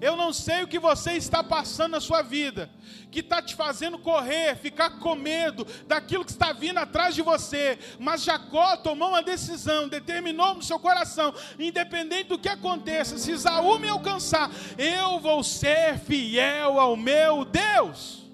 Eu 0.00 0.16
não 0.16 0.32
sei 0.32 0.62
o 0.62 0.68
que 0.68 0.78
você 0.78 1.12
está 1.12 1.42
passando 1.42 1.92
na 1.92 2.00
sua 2.00 2.22
vida, 2.22 2.70
que 3.10 3.20
está 3.20 3.40
te 3.40 3.54
fazendo 3.54 3.98
correr, 3.98 4.56
ficar 4.56 4.98
com 4.98 5.14
medo 5.14 5.66
daquilo 5.86 6.24
que 6.24 6.30
está 6.30 6.52
vindo 6.52 6.78
atrás 6.78 7.14
de 7.14 7.22
você. 7.22 7.78
Mas 7.98 8.22
Jacó 8.22 8.76
tomou 8.76 9.10
uma 9.10 9.22
decisão, 9.22 9.88
determinou 9.88 10.54
no 10.54 10.62
seu 10.62 10.78
coração, 10.78 11.34
independente 11.58 12.28
do 12.28 12.38
que 12.38 12.48
aconteça, 12.48 13.18
se 13.18 13.32
Isaú 13.32 13.78
me 13.78 13.88
alcançar, 13.88 14.50
eu 14.76 15.18
vou 15.20 15.42
ser 15.42 15.98
fiel 15.98 16.78
ao 16.78 16.96
meu 16.96 17.44
Deus. 17.44 18.24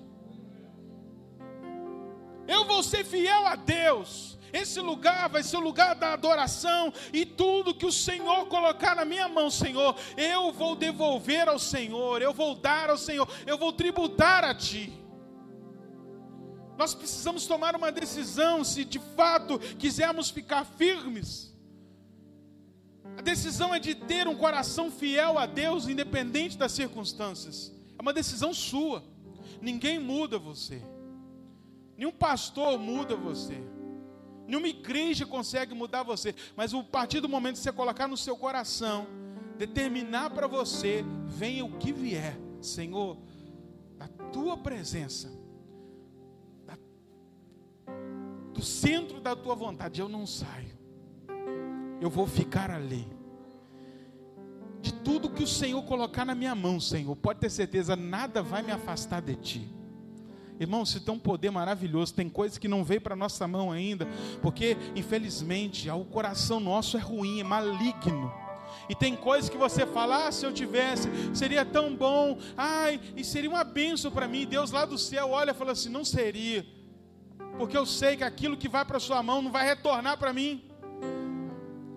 Eu 2.48 2.64
vou 2.64 2.82
ser 2.82 3.04
fiel 3.04 3.46
a 3.46 3.54
Deus. 3.54 4.39
Esse 4.52 4.80
lugar 4.80 5.28
vai 5.28 5.42
ser 5.42 5.56
o 5.56 5.60
lugar 5.60 5.94
da 5.94 6.12
adoração 6.12 6.92
e 7.12 7.24
tudo 7.24 7.74
que 7.74 7.86
o 7.86 7.92
Senhor 7.92 8.46
colocar 8.46 8.96
na 8.96 9.04
minha 9.04 9.28
mão, 9.28 9.50
Senhor, 9.50 9.96
eu 10.16 10.52
vou 10.52 10.74
devolver 10.74 11.48
ao 11.48 11.58
Senhor, 11.58 12.22
eu 12.22 12.32
vou 12.32 12.54
dar 12.54 12.90
ao 12.90 12.98
Senhor, 12.98 13.28
eu 13.46 13.56
vou 13.56 13.72
tributar 13.72 14.44
a 14.44 14.54
Ti. 14.54 14.92
Nós 16.76 16.94
precisamos 16.94 17.46
tomar 17.46 17.76
uma 17.76 17.92
decisão 17.92 18.64
se 18.64 18.84
de 18.84 18.98
fato 19.14 19.58
quisermos 19.78 20.30
ficar 20.30 20.64
firmes. 20.64 21.54
A 23.18 23.22
decisão 23.22 23.74
é 23.74 23.78
de 23.78 23.94
ter 23.94 24.26
um 24.26 24.34
coração 24.34 24.90
fiel 24.90 25.38
a 25.38 25.44
Deus, 25.44 25.88
independente 25.88 26.56
das 26.56 26.72
circunstâncias. 26.72 27.70
É 27.98 28.00
uma 28.00 28.14
decisão 28.14 28.54
sua. 28.54 29.04
Ninguém 29.60 29.98
muda 29.98 30.38
você. 30.38 30.82
Nenhum 31.98 32.12
pastor 32.12 32.78
muda 32.78 33.14
você. 33.14 33.62
Nenhuma 34.50 34.66
igreja 34.66 35.24
consegue 35.24 35.76
mudar 35.76 36.02
você. 36.02 36.34
Mas 36.56 36.74
a 36.74 36.82
partir 36.82 37.20
do 37.20 37.28
momento 37.28 37.54
que 37.54 37.60
você 37.60 37.70
colocar 37.70 38.08
no 38.08 38.16
seu 38.16 38.36
coração, 38.36 39.06
determinar 39.56 40.30
para 40.30 40.48
você, 40.48 41.04
venha 41.28 41.64
o 41.64 41.78
que 41.78 41.92
vier, 41.92 42.36
Senhor, 42.60 43.16
da 43.96 44.08
tua 44.32 44.56
presença, 44.56 45.30
da, 46.66 46.76
do 48.52 48.60
centro 48.60 49.20
da 49.20 49.36
tua 49.36 49.54
vontade, 49.54 50.00
eu 50.00 50.08
não 50.08 50.26
saio. 50.26 50.76
Eu 52.00 52.10
vou 52.10 52.26
ficar 52.26 52.72
ali. 52.72 53.06
De 54.82 54.92
tudo 54.94 55.30
que 55.30 55.44
o 55.44 55.46
Senhor 55.46 55.80
colocar 55.84 56.24
na 56.24 56.34
minha 56.34 56.56
mão, 56.56 56.80
Senhor, 56.80 57.14
pode 57.14 57.38
ter 57.38 57.50
certeza, 57.50 57.94
nada 57.94 58.42
vai 58.42 58.62
me 58.62 58.72
afastar 58.72 59.22
de 59.22 59.36
ti. 59.36 59.79
Irmão, 60.60 60.84
se 60.84 61.00
tem 61.00 61.14
um 61.14 61.18
poder 61.18 61.50
maravilhoso, 61.50 62.12
tem 62.12 62.28
coisas 62.28 62.58
que 62.58 62.68
não 62.68 62.84
veio 62.84 63.00
para 63.00 63.16
nossa 63.16 63.48
mão 63.48 63.72
ainda, 63.72 64.06
porque 64.42 64.76
infelizmente 64.94 65.88
o 65.88 66.04
coração 66.04 66.60
nosso 66.60 66.98
é 66.98 67.00
ruim, 67.00 67.40
é 67.40 67.44
maligno. 67.44 68.30
E 68.86 68.94
tem 68.94 69.16
coisas 69.16 69.48
que 69.48 69.56
você 69.56 69.86
fala, 69.86 70.26
ah, 70.26 70.32
se 70.32 70.44
eu 70.44 70.52
tivesse, 70.52 71.08
seria 71.32 71.64
tão 71.64 71.96
bom, 71.96 72.38
ai, 72.56 73.00
e 73.16 73.24
seria 73.24 73.48
uma 73.48 73.64
bênção 73.64 74.10
para 74.10 74.28
mim. 74.28 74.46
Deus 74.46 74.70
lá 74.70 74.84
do 74.84 74.98
céu 74.98 75.30
olha 75.30 75.52
e 75.52 75.54
fala 75.54 75.72
assim: 75.72 75.88
não 75.88 76.04
seria, 76.04 76.66
porque 77.56 77.76
eu 77.76 77.86
sei 77.86 78.18
que 78.18 78.24
aquilo 78.24 78.56
que 78.56 78.68
vai 78.68 78.84
para 78.84 79.00
sua 79.00 79.22
mão 79.22 79.40
não 79.40 79.50
vai 79.50 79.64
retornar 79.64 80.18
para 80.18 80.32
mim 80.32 80.69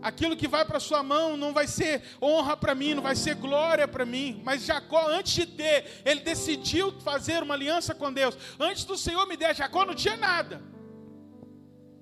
aquilo 0.03 0.35
que 0.35 0.47
vai 0.47 0.65
para 0.65 0.79
sua 0.79 1.01
mão 1.01 1.37
não 1.37 1.53
vai 1.53 1.65
ser 1.65 2.03
honra 2.21 2.55
para 2.57 2.75
mim, 2.75 2.93
não 2.93 3.01
vai 3.01 3.15
ser 3.15 3.35
glória 3.35 3.87
para 3.87 4.05
mim. 4.05 4.41
Mas 4.43 4.65
Jacó, 4.65 5.07
antes 5.07 5.33
de 5.33 5.45
ter, 5.45 6.01
ele 6.05 6.19
decidiu 6.19 6.91
fazer 7.01 7.41
uma 7.41 7.53
aliança 7.53 7.95
com 7.95 8.11
Deus. 8.11 8.37
Antes 8.59 8.83
do 8.83 8.97
Senhor 8.97 9.25
me 9.25 9.37
der, 9.37 9.55
Jacó 9.55 9.85
não 9.85 9.95
tinha 9.95 10.17
nada. 10.17 10.61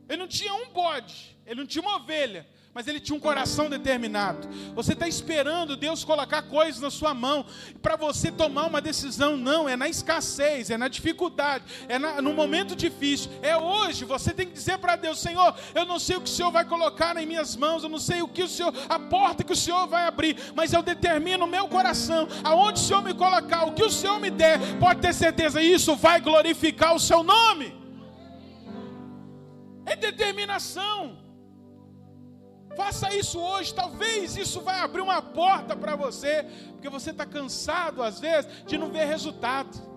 Ele 0.10 0.18
não 0.18 0.28
tinha 0.28 0.54
um 0.54 0.70
bode, 0.70 1.38
ele 1.46 1.62
não 1.62 1.68
tinha 1.68 1.82
uma 1.82 1.96
ovelha, 1.96 2.46
mas 2.74 2.88
ele 2.88 3.02
tinha 3.02 3.16
um 3.16 3.20
coração 3.20 3.70
determinado. 3.70 4.48
Você 4.74 4.94
está 4.94 5.08
esperando 5.08 5.76
Deus 5.76 6.06
colocar 6.06 6.44
coisas 6.44 6.80
na 6.80 6.90
sua 6.90 7.14
mão 7.14 7.46
para 7.82 7.98
você 7.98 8.32
tomar 8.32 8.66
uma 8.66 8.80
decisão. 8.80 9.36
Não, 9.36 9.68
é 9.68 9.76
na 9.76 9.90
escassez, 9.90 10.70
é 10.70 10.78
na 10.78 10.88
dificuldade, 10.88 11.66
é 11.90 12.00
na, 12.00 12.22
no 12.22 12.34
momento 12.34 12.74
difícil. 12.76 13.30
É 13.42 13.58
hoje. 13.58 14.06
Você 14.06 14.34
tem 14.34 14.48
que 14.48 14.54
dizer 14.54 14.78
para 14.78 14.96
Deus: 14.96 15.20
Senhor, 15.20 15.54
eu 15.76 15.86
não 15.86 16.00
sei 16.00 16.16
o 16.16 16.22
que 16.22 16.30
o 16.30 16.34
Senhor 16.34 16.52
vai 16.52 16.64
colocar 16.64 17.14
nas 17.14 17.26
minhas 17.26 17.56
mãos, 17.58 17.84
eu 17.84 17.90
não 17.90 18.00
sei 18.00 18.22
o 18.22 18.28
que 18.28 18.44
o 18.44 18.48
Senhor, 18.48 18.74
a 18.88 18.98
porta 18.98 19.44
que 19.44 19.54
o 19.54 19.56
Senhor 19.56 19.86
vai 19.88 20.06
abrir, 20.06 20.38
mas 20.56 20.72
eu 20.72 20.82
determino 20.82 21.44
o 21.44 21.48
meu 21.48 21.68
coração, 21.68 22.28
aonde 22.44 22.80
o 22.80 22.84
Senhor 22.84 23.02
me 23.02 23.14
colocar, 23.14 23.66
o 23.66 23.74
que 23.74 23.84
o 23.84 23.92
Senhor 23.92 24.20
me 24.20 24.30
der, 24.30 24.60
pode 24.80 25.02
ter 25.02 25.14
certeza, 25.14 25.62
isso 25.62 25.96
vai 25.98 26.22
glorificar 26.22 26.96
o 26.96 27.00
seu 27.00 27.22
nome. 27.22 27.76
É 29.86 29.96
determinação. 29.96 31.31
Faça 32.76 33.14
isso 33.14 33.40
hoje, 33.40 33.74
talvez 33.74 34.38
isso 34.38 34.62
vai 34.62 34.80
abrir 34.80 35.02
uma 35.02 35.22
porta 35.22 35.76
para 35.76 35.96
você, 35.96 36.46
porque 36.72 36.90
você 36.90 37.12
está 37.12 37.26
cansado 37.26 38.02
às 38.02 38.20
vezes 38.20 38.50
de 38.66 38.78
não 38.78 38.90
ver 38.90 39.06
resultado. 39.06 39.92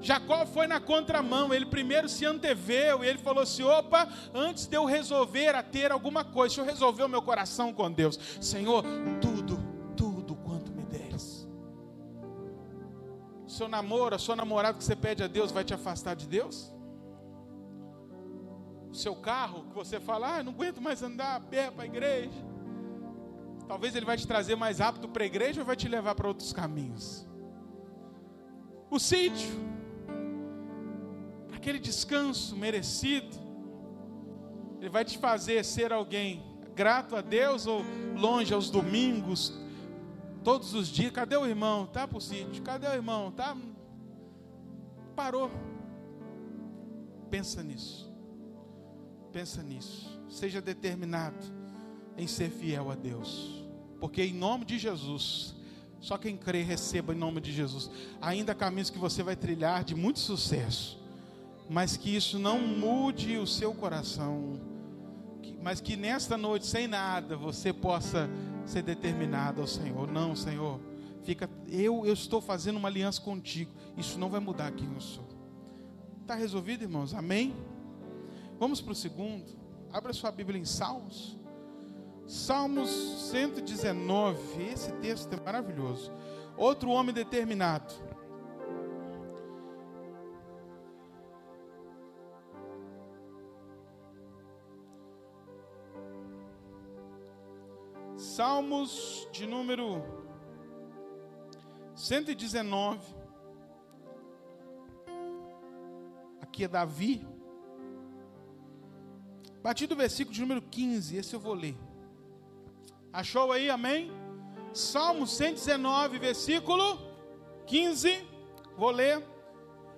Jacó 0.00 0.44
foi 0.44 0.66
na 0.66 0.80
contramão, 0.80 1.52
ele 1.52 1.64
primeiro 1.64 2.10
se 2.10 2.26
anteveu 2.26 3.02
e 3.02 3.08
ele 3.08 3.18
falou 3.18 3.42
assim: 3.42 3.62
opa, 3.62 4.06
antes 4.34 4.66
de 4.66 4.76
eu 4.76 4.84
resolver 4.84 5.54
a 5.54 5.62
ter 5.62 5.90
alguma 5.90 6.22
coisa, 6.22 6.56
deixa 6.56 6.60
eu 6.60 6.66
resolver 6.66 7.04
o 7.04 7.08
meu 7.08 7.22
coração 7.22 7.72
com 7.72 7.90
Deus. 7.90 8.18
Senhor, 8.38 8.84
tudo, 9.20 9.58
tudo 9.96 10.36
quanto 10.36 10.70
me 10.72 10.84
deres. 10.84 11.48
Seu 13.46 13.66
namoro, 13.66 14.14
a 14.14 14.18
sua 14.18 14.36
namorada 14.36 14.76
que 14.76 14.84
você 14.84 14.94
pede 14.94 15.22
a 15.22 15.26
Deus 15.26 15.50
vai 15.50 15.64
te 15.64 15.72
afastar 15.72 16.14
de 16.14 16.26
Deus? 16.26 16.73
O 18.94 18.96
seu 18.96 19.16
carro, 19.16 19.64
que 19.64 19.74
você 19.74 19.98
fala, 19.98 20.36
ah, 20.36 20.42
não 20.42 20.52
aguento 20.52 20.80
mais 20.80 21.02
andar 21.02 21.34
a 21.34 21.40
pé 21.40 21.68
para 21.68 21.82
a 21.82 21.86
igreja. 21.86 22.44
Talvez 23.66 23.96
ele 23.96 24.06
vai 24.06 24.16
te 24.16 24.24
trazer 24.24 24.54
mais 24.54 24.78
rápido 24.78 25.08
para 25.08 25.24
a 25.24 25.26
igreja 25.26 25.60
ou 25.60 25.66
vai 25.66 25.74
te 25.74 25.88
levar 25.88 26.14
para 26.14 26.28
outros 26.28 26.52
caminhos. 26.52 27.26
O 28.88 29.00
sítio, 29.00 29.50
aquele 31.52 31.80
descanso 31.80 32.56
merecido, 32.56 33.36
ele 34.78 34.90
vai 34.90 35.04
te 35.04 35.18
fazer 35.18 35.64
ser 35.64 35.92
alguém 35.92 36.44
grato 36.76 37.16
a 37.16 37.20
Deus 37.20 37.66
ou 37.66 37.82
longe 38.14 38.54
aos 38.54 38.70
domingos, 38.70 39.58
todos 40.44 40.72
os 40.72 40.86
dias. 40.86 41.10
Cadê 41.10 41.36
o 41.36 41.44
irmão? 41.44 41.86
Tá 41.86 42.06
para 42.06 42.18
o 42.18 42.20
sítio. 42.20 42.62
Cadê 42.62 42.86
o 42.86 42.92
irmão? 42.92 43.32
Tá? 43.32 43.56
Parou. 45.16 45.50
Pensa 47.28 47.60
nisso. 47.60 48.13
Pensa 49.34 49.64
nisso. 49.64 50.16
Seja 50.30 50.62
determinado 50.62 51.44
em 52.16 52.24
ser 52.24 52.50
fiel 52.50 52.88
a 52.88 52.94
Deus. 52.94 53.64
Porque 53.98 54.22
em 54.22 54.32
nome 54.32 54.64
de 54.64 54.78
Jesus, 54.78 55.56
só 55.98 56.16
quem 56.16 56.36
crê 56.36 56.62
receba 56.62 57.12
em 57.12 57.18
nome 57.18 57.40
de 57.40 57.52
Jesus. 57.52 57.90
Ainda 58.20 58.54
caminhos 58.54 58.90
que 58.90 58.98
você 58.98 59.24
vai 59.24 59.34
trilhar 59.34 59.82
de 59.82 59.92
muito 59.92 60.20
sucesso. 60.20 61.02
Mas 61.68 61.96
que 61.96 62.14
isso 62.14 62.38
não 62.38 62.60
mude 62.60 63.36
o 63.36 63.44
seu 63.44 63.74
coração. 63.74 64.60
Mas 65.60 65.80
que 65.80 65.96
nesta 65.96 66.38
noite, 66.38 66.64
sem 66.64 66.86
nada, 66.86 67.36
você 67.36 67.72
possa 67.72 68.30
ser 68.64 68.82
determinado 68.82 69.60
ao 69.60 69.66
Senhor. 69.66 70.12
Não, 70.12 70.36
Senhor. 70.36 70.78
Fica, 71.24 71.50
eu, 71.66 72.06
eu 72.06 72.12
estou 72.12 72.40
fazendo 72.40 72.76
uma 72.76 72.86
aliança 72.86 73.20
contigo. 73.20 73.72
Isso 73.96 74.16
não 74.16 74.30
vai 74.30 74.38
mudar 74.38 74.70
quem 74.70 74.94
eu 74.94 75.00
sou. 75.00 75.26
Está 76.22 76.36
resolvido, 76.36 76.82
irmãos? 76.82 77.12
Amém? 77.12 77.52
Vamos 78.58 78.80
para 78.80 78.92
o 78.92 78.94
segundo. 78.94 79.44
Abra 79.92 80.12
sua 80.12 80.30
Bíblia 80.30 80.60
em 80.60 80.64
Salmos. 80.64 81.38
Salmos 82.26 82.90
119. 83.30 84.62
Esse 84.62 84.92
texto 84.94 85.32
é 85.32 85.40
maravilhoso. 85.40 86.12
Outro 86.56 86.90
homem 86.90 87.14
determinado. 87.14 87.92
Salmos 98.16 99.28
de 99.32 99.46
número 99.46 100.02
119. 101.94 103.14
Aqui 106.40 106.64
é 106.64 106.68
Davi. 106.68 107.33
Partir 109.64 109.86
do 109.86 109.96
versículo 109.96 110.34
de 110.34 110.42
número 110.42 110.60
15, 110.60 111.16
esse 111.16 111.32
eu 111.34 111.40
vou 111.40 111.54
ler. 111.54 111.74
Achou 113.10 113.50
aí, 113.50 113.70
amém? 113.70 114.12
Salmo 114.74 115.26
119, 115.26 116.18
versículo 116.18 116.98
15. 117.66 118.26
Vou 118.76 118.90
ler. 118.90 119.24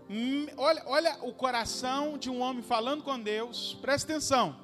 Hum, 0.08 0.46
olha, 0.56 0.84
olha 0.86 1.18
o 1.20 1.32
coração 1.34 2.16
de 2.16 2.30
um 2.30 2.42
homem 2.42 2.62
falando 2.62 3.02
com 3.02 3.18
Deus. 3.18 3.76
Presta 3.82 4.12
atenção. 4.12 4.56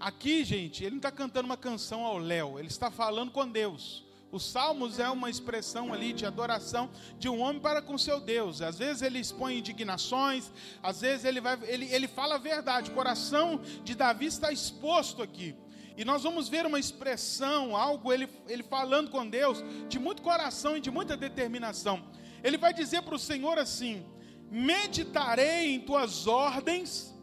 Aqui, 0.00 0.42
gente, 0.42 0.82
ele 0.82 0.90
não 0.90 0.96
está 0.96 1.12
cantando 1.12 1.46
uma 1.46 1.56
canção 1.56 2.04
ao 2.04 2.18
Léo, 2.18 2.58
ele 2.58 2.66
está 2.66 2.90
falando 2.90 3.30
com 3.30 3.48
Deus. 3.48 4.04
Os 4.34 4.50
salmos 4.50 4.98
é 4.98 5.08
uma 5.08 5.30
expressão 5.30 5.94
ali 5.94 6.12
de 6.12 6.26
adoração 6.26 6.90
de 7.20 7.28
um 7.28 7.40
homem 7.40 7.62
para 7.62 7.80
com 7.80 7.96
seu 7.96 8.18
Deus. 8.18 8.60
Às 8.60 8.76
vezes 8.76 9.00
ele 9.00 9.20
expõe 9.20 9.58
indignações, 9.58 10.50
às 10.82 11.02
vezes 11.02 11.24
ele, 11.24 11.40
vai, 11.40 11.56
ele, 11.62 11.86
ele 11.94 12.08
fala 12.08 12.34
a 12.34 12.38
verdade. 12.38 12.90
O 12.90 12.94
coração 12.94 13.60
de 13.84 13.94
Davi 13.94 14.26
está 14.26 14.50
exposto 14.50 15.22
aqui. 15.22 15.54
E 15.96 16.04
nós 16.04 16.24
vamos 16.24 16.48
ver 16.48 16.66
uma 16.66 16.80
expressão, 16.80 17.76
algo 17.76 18.12
ele, 18.12 18.28
ele 18.48 18.64
falando 18.64 19.08
com 19.08 19.24
Deus, 19.24 19.62
de 19.88 20.00
muito 20.00 20.20
coração 20.20 20.76
e 20.76 20.80
de 20.80 20.90
muita 20.90 21.16
determinação. 21.16 22.04
Ele 22.42 22.58
vai 22.58 22.74
dizer 22.74 23.02
para 23.02 23.14
o 23.14 23.20
Senhor 23.20 23.56
assim: 23.56 24.04
Meditarei 24.50 25.76
em 25.76 25.80
tuas 25.80 26.26
ordens 26.26 27.14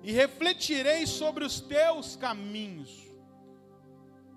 e 0.00 0.12
refletirei 0.12 1.08
sobre 1.08 1.44
os 1.44 1.60
teus 1.60 2.14
caminhos. 2.14 3.10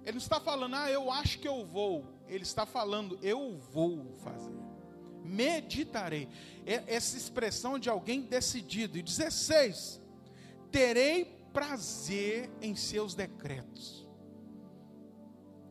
Ele 0.01 0.13
não 0.13 0.17
está 0.17 0.39
falando, 0.39 0.75
ah, 0.75 0.89
eu 0.89 1.11
acho 1.11 1.37
que 1.37 1.47
eu 1.47 1.63
vou 1.67 2.14
ele 2.27 2.43
está 2.43 2.65
falando, 2.65 3.17
eu 3.21 3.57
vou 3.71 4.13
fazer. 4.23 4.55
Meditarei. 5.23 6.27
Essa 6.65 7.17
expressão 7.17 7.79
de 7.79 7.89
alguém 7.89 8.21
decidido. 8.21 8.97
E 8.97 9.01
16: 9.01 10.01
terei 10.71 11.25
prazer 11.51 12.49
em 12.61 12.75
seus 12.75 13.15
decretos, 13.15 14.07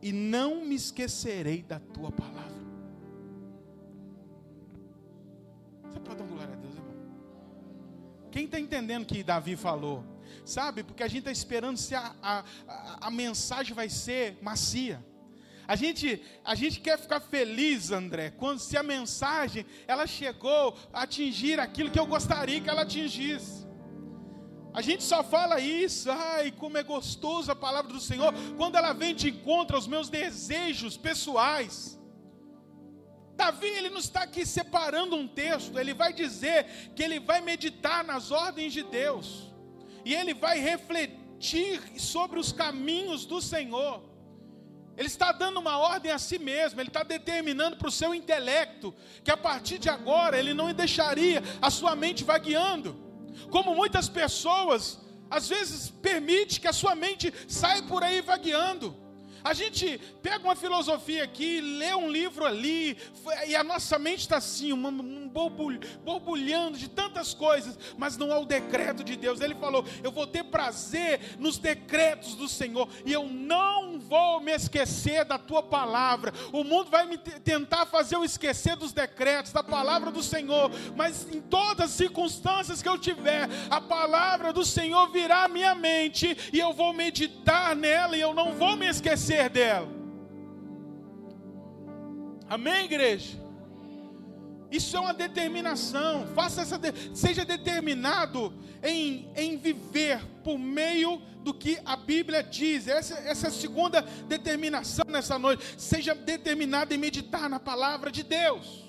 e 0.01 0.11
não 0.11 0.65
me 0.65 0.75
esquecerei 0.75 1.61
da 1.61 1.79
tua 1.79 2.11
palavra. 2.11 2.65
Você 5.83 5.99
pode 5.99 6.17
dar 6.17 6.27
glória 6.27 6.53
a 6.53 6.57
Deus, 6.57 6.73
irmão? 6.73 6.95
Quem 8.31 8.45
está 8.45 8.59
entendendo 8.59 9.03
o 9.03 9.05
que 9.05 9.23
Davi 9.23 9.55
falou? 9.55 10.03
Sabe, 10.43 10.83
porque 10.83 11.03
a 11.03 11.07
gente 11.07 11.19
está 11.19 11.31
esperando 11.31 11.77
se 11.77 11.95
a, 11.95 12.15
a, 12.21 12.43
a, 12.67 13.07
a 13.07 13.11
mensagem 13.11 13.73
vai 13.73 13.89
ser 13.89 14.37
macia. 14.41 15.03
A 15.67 15.75
gente, 15.75 16.21
a 16.43 16.53
gente 16.53 16.79
quer 16.79 16.97
ficar 16.99 17.19
feliz, 17.19 17.91
André, 17.91 18.31
quando 18.31 18.59
se 18.59 18.77
a 18.77 18.83
mensagem 18.83 19.65
ela 19.87 20.05
chegou 20.05 20.77
a 20.93 21.03
atingir 21.03 21.59
aquilo 21.59 21.89
que 21.89 21.99
eu 21.99 22.05
gostaria 22.05 22.61
que 22.61 22.69
ela 22.69 22.83
atingisse. 22.83 23.65
A 24.73 24.81
gente 24.81 25.03
só 25.03 25.23
fala 25.23 25.59
isso, 25.59 26.11
ai, 26.11 26.51
como 26.51 26.77
é 26.77 26.83
gostoso 26.83 27.49
a 27.49 27.55
palavra 27.55 27.93
do 27.93 27.99
Senhor, 27.99 28.33
quando 28.57 28.75
ela 28.75 28.91
vem 28.91 29.15
de 29.15 29.29
encontro 29.29 29.75
aos 29.75 29.87
meus 29.87 30.09
desejos 30.09 30.97
pessoais. 30.97 31.97
Davi, 33.35 33.67
ele 33.67 33.89
não 33.89 33.99
está 33.99 34.23
aqui 34.23 34.45
separando 34.45 35.15
um 35.15 35.27
texto, 35.27 35.79
ele 35.79 35.93
vai 35.93 36.13
dizer 36.13 36.91
que 36.93 37.01
ele 37.01 37.19
vai 37.19 37.41
meditar 37.41 38.03
nas 38.03 38.31
ordens 38.31 38.73
de 38.73 38.83
Deus, 38.83 39.53
e 40.03 40.13
ele 40.13 40.33
vai 40.33 40.59
refletir 40.59 41.81
sobre 41.97 42.37
os 42.37 42.51
caminhos 42.51 43.25
do 43.25 43.41
Senhor. 43.41 44.14
Ele 44.97 45.07
está 45.07 45.31
dando 45.31 45.59
uma 45.59 45.77
ordem 45.77 46.11
a 46.11 46.17
si 46.17 46.39
mesmo, 46.39 46.79
ele 46.79 46.89
está 46.89 47.03
determinando 47.03 47.75
para 47.75 47.87
o 47.87 47.91
seu 47.91 48.15
intelecto 48.15 48.93
que 49.23 49.31
a 49.31 49.37
partir 49.37 49.77
de 49.77 49.89
agora 49.89 50.37
ele 50.37 50.53
não 50.53 50.73
deixaria 50.73 51.43
a 51.61 51.69
sua 51.69 51.95
mente 51.95 52.23
vagueando. 52.23 52.95
Como 53.49 53.75
muitas 53.75 54.07
pessoas, 54.07 54.99
às 55.29 55.49
vezes, 55.49 55.89
permite 55.89 56.61
que 56.61 56.67
a 56.67 56.73
sua 56.73 56.95
mente 56.95 57.33
saia 57.47 57.83
por 57.83 58.03
aí 58.03 58.21
vagueando. 58.21 59.05
A 59.45 59.53
gente 59.53 59.99
pega 60.23 60.43
uma 60.43 60.55
filosofia 60.55 61.23
aqui, 61.23 61.61
lê 61.61 61.93
um 61.93 62.09
livro 62.09 62.45
ali, 62.45 62.97
e 63.45 63.55
a 63.55 63.63
nossa 63.63 63.99
mente 63.99 64.21
está 64.21 64.37
assim, 64.37 64.73
um 64.73 65.29
borbulhando 66.03 66.79
de 66.79 66.89
tantas 66.89 67.31
coisas, 67.35 67.77
mas 67.95 68.17
não 68.17 68.31
há 68.31 68.39
o 68.39 68.45
decreto 68.47 69.03
de 69.03 69.15
Deus. 69.15 69.41
Ele 69.41 69.53
falou: 69.53 69.85
Eu 70.03 70.11
vou 70.11 70.25
ter 70.25 70.45
prazer 70.45 71.37
nos 71.37 71.59
decretos 71.59 72.33
do 72.33 72.47
Senhor, 72.47 72.89
e 73.05 73.13
eu 73.13 73.27
não 73.27 73.94
vou 74.07 74.39
me 74.39 74.51
esquecer 74.51 75.25
da 75.25 75.37
tua 75.37 75.61
palavra. 75.61 76.33
O 76.51 76.63
mundo 76.63 76.89
vai 76.89 77.05
me 77.05 77.17
tentar 77.17 77.85
fazer 77.85 78.15
eu 78.15 78.23
esquecer 78.23 78.75
dos 78.75 78.93
decretos, 78.93 79.51
da 79.51 79.63
palavra 79.63 80.11
do 80.11 80.23
Senhor, 80.23 80.71
mas 80.95 81.27
em 81.33 81.41
todas 81.41 81.91
as 81.91 81.91
circunstâncias 81.91 82.81
que 82.81 82.89
eu 82.89 82.97
tiver, 82.97 83.49
a 83.69 83.81
palavra 83.81 84.53
do 84.53 84.65
Senhor 84.65 85.11
virá 85.11 85.43
à 85.43 85.47
minha 85.47 85.75
mente, 85.75 86.37
e 86.51 86.59
eu 86.59 86.73
vou 86.73 86.93
meditar 86.93 87.75
nela, 87.75 88.15
e 88.15 88.21
eu 88.21 88.33
não 88.33 88.53
vou 88.53 88.75
me 88.75 88.87
esquecer 88.87 89.49
dela. 89.49 89.87
Amém, 92.47 92.85
igreja? 92.85 93.43
Isso 94.71 94.95
é 94.97 94.99
uma 94.99 95.13
determinação. 95.13 96.27
Faça 96.27 96.61
essa 96.61 96.77
de... 96.77 96.93
seja 97.15 97.45
determinado 97.45 98.53
em, 98.83 99.29
em 99.35 99.57
viver 99.57 100.19
por 100.45 100.59
meio 100.59 101.17
do 101.43 101.51
que 101.51 101.79
a 101.83 101.95
Bíblia 101.95 102.43
diz. 102.43 102.87
Essa, 102.87 103.15
essa 103.15 103.47
é 103.47 103.49
a 103.49 103.51
segunda 103.51 104.03
determinação 104.27 105.05
nessa 105.07 105.39
noite. 105.39 105.65
Seja 105.75 106.13
determinado 106.13 106.93
em 106.93 106.99
meditar 106.99 107.49
na 107.49 107.59
palavra 107.59 108.11
de 108.11 108.21
Deus. 108.21 108.85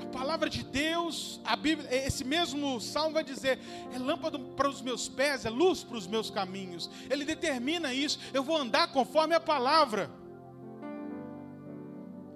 A 0.00 0.06
palavra 0.06 0.48
de 0.48 0.62
Deus, 0.64 1.40
a 1.44 1.54
Bíblia, 1.56 1.94
esse 1.94 2.24
mesmo 2.24 2.80
salmo 2.80 3.12
vai 3.12 3.24
dizer: 3.24 3.58
é 3.94 3.98
lâmpada 3.98 4.38
para 4.38 4.68
os 4.70 4.80
meus 4.80 5.10
pés, 5.10 5.44
é 5.44 5.50
luz 5.50 5.84
para 5.84 5.98
os 5.98 6.06
meus 6.06 6.30
caminhos. 6.30 6.88
Ele 7.10 7.26
determina 7.26 7.92
isso. 7.92 8.18
Eu 8.32 8.42
vou 8.42 8.56
andar 8.56 8.90
conforme 8.92 9.34
a 9.34 9.40
palavra. 9.40 10.10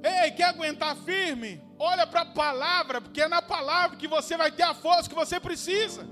Ei, 0.03 0.33
quer 0.33 0.49
aguentar 0.49 0.95
firme? 0.97 1.63
Olha 1.79 2.07
para 2.07 2.21
a 2.23 2.27
palavra, 2.27 3.01
porque 3.01 3.23
é 3.23 3.29
na 3.29 3.41
palavra 3.41 3.97
que 3.97 4.09
você 4.09 4.37
vai 4.37 4.53
ter 4.53 4.65
a 4.65 4.75
força 4.75 5.09
que 5.09 5.15
você 5.15 5.41
precisa. 5.41 6.07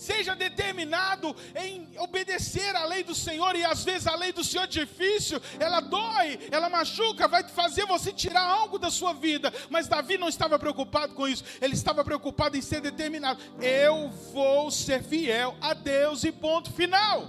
Seja 0.00 0.34
determinado 0.34 1.36
em 1.54 1.86
obedecer 1.98 2.74
à 2.74 2.86
lei 2.86 3.04
do 3.04 3.14
Senhor, 3.14 3.54
e 3.54 3.62
às 3.62 3.84
vezes 3.84 4.06
a 4.06 4.16
lei 4.16 4.32
do 4.32 4.42
Senhor 4.42 4.64
é 4.64 4.66
difícil, 4.66 5.38
ela 5.58 5.80
dói, 5.80 6.38
ela 6.50 6.70
machuca, 6.70 7.28
vai 7.28 7.46
fazer 7.46 7.84
você 7.84 8.10
tirar 8.10 8.46
algo 8.46 8.78
da 8.78 8.90
sua 8.90 9.12
vida. 9.12 9.52
Mas 9.68 9.88
Davi 9.88 10.16
não 10.16 10.26
estava 10.26 10.58
preocupado 10.58 11.12
com 11.12 11.28
isso, 11.28 11.44
ele 11.60 11.74
estava 11.74 12.02
preocupado 12.02 12.56
em 12.56 12.62
ser 12.62 12.80
determinado. 12.80 13.38
Eu 13.60 14.08
vou 14.32 14.70
ser 14.70 15.02
fiel 15.02 15.54
a 15.60 15.74
Deus, 15.74 16.24
e 16.24 16.32
ponto 16.32 16.72
final. 16.72 17.26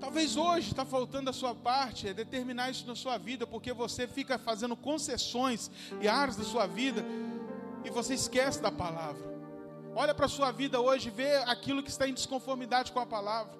Talvez 0.00 0.36
hoje 0.36 0.70
está 0.72 0.84
faltando 0.84 1.30
a 1.30 1.32
sua 1.32 1.54
parte, 1.54 2.08
é 2.08 2.12
determinar 2.12 2.72
isso 2.72 2.88
na 2.88 2.96
sua 2.96 3.18
vida, 3.18 3.46
porque 3.46 3.72
você 3.72 4.08
fica 4.08 4.36
fazendo 4.36 4.74
concessões 4.74 5.70
e 6.00 6.08
áreas 6.08 6.36
da 6.36 6.42
sua 6.42 6.66
vida 6.66 7.04
e 7.84 7.90
você 7.90 8.14
esquece 8.14 8.60
da 8.60 8.72
palavra. 8.72 9.39
Olha 9.94 10.14
para 10.14 10.26
a 10.26 10.28
sua 10.28 10.52
vida 10.52 10.80
hoje 10.80 11.10
vê 11.10 11.36
aquilo 11.38 11.82
que 11.82 11.90
está 11.90 12.08
em 12.08 12.14
desconformidade 12.14 12.92
com 12.92 13.00
a 13.00 13.06
palavra. 13.06 13.58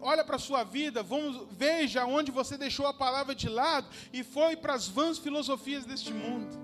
Olha 0.00 0.22
para 0.22 0.36
a 0.36 0.38
sua 0.38 0.64
vida, 0.64 1.02
vamos, 1.02 1.46
veja 1.50 2.04
onde 2.04 2.30
você 2.30 2.58
deixou 2.58 2.86
a 2.86 2.92
palavra 2.92 3.34
de 3.34 3.48
lado 3.48 3.88
e 4.12 4.22
foi 4.22 4.54
para 4.54 4.74
as 4.74 4.86
vãs 4.86 5.16
filosofias 5.16 5.86
deste 5.86 6.12
mundo. 6.12 6.62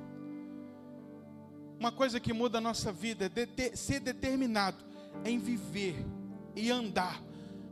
Uma 1.78 1.90
coisa 1.90 2.20
que 2.20 2.34
muda 2.34 2.58
a 2.58 2.60
nossa 2.60 2.92
vida 2.92 3.32
é 3.56 3.74
ser 3.74 4.00
determinado 4.00 4.84
em 5.24 5.38
viver 5.38 6.04
e 6.54 6.70
andar 6.70 7.22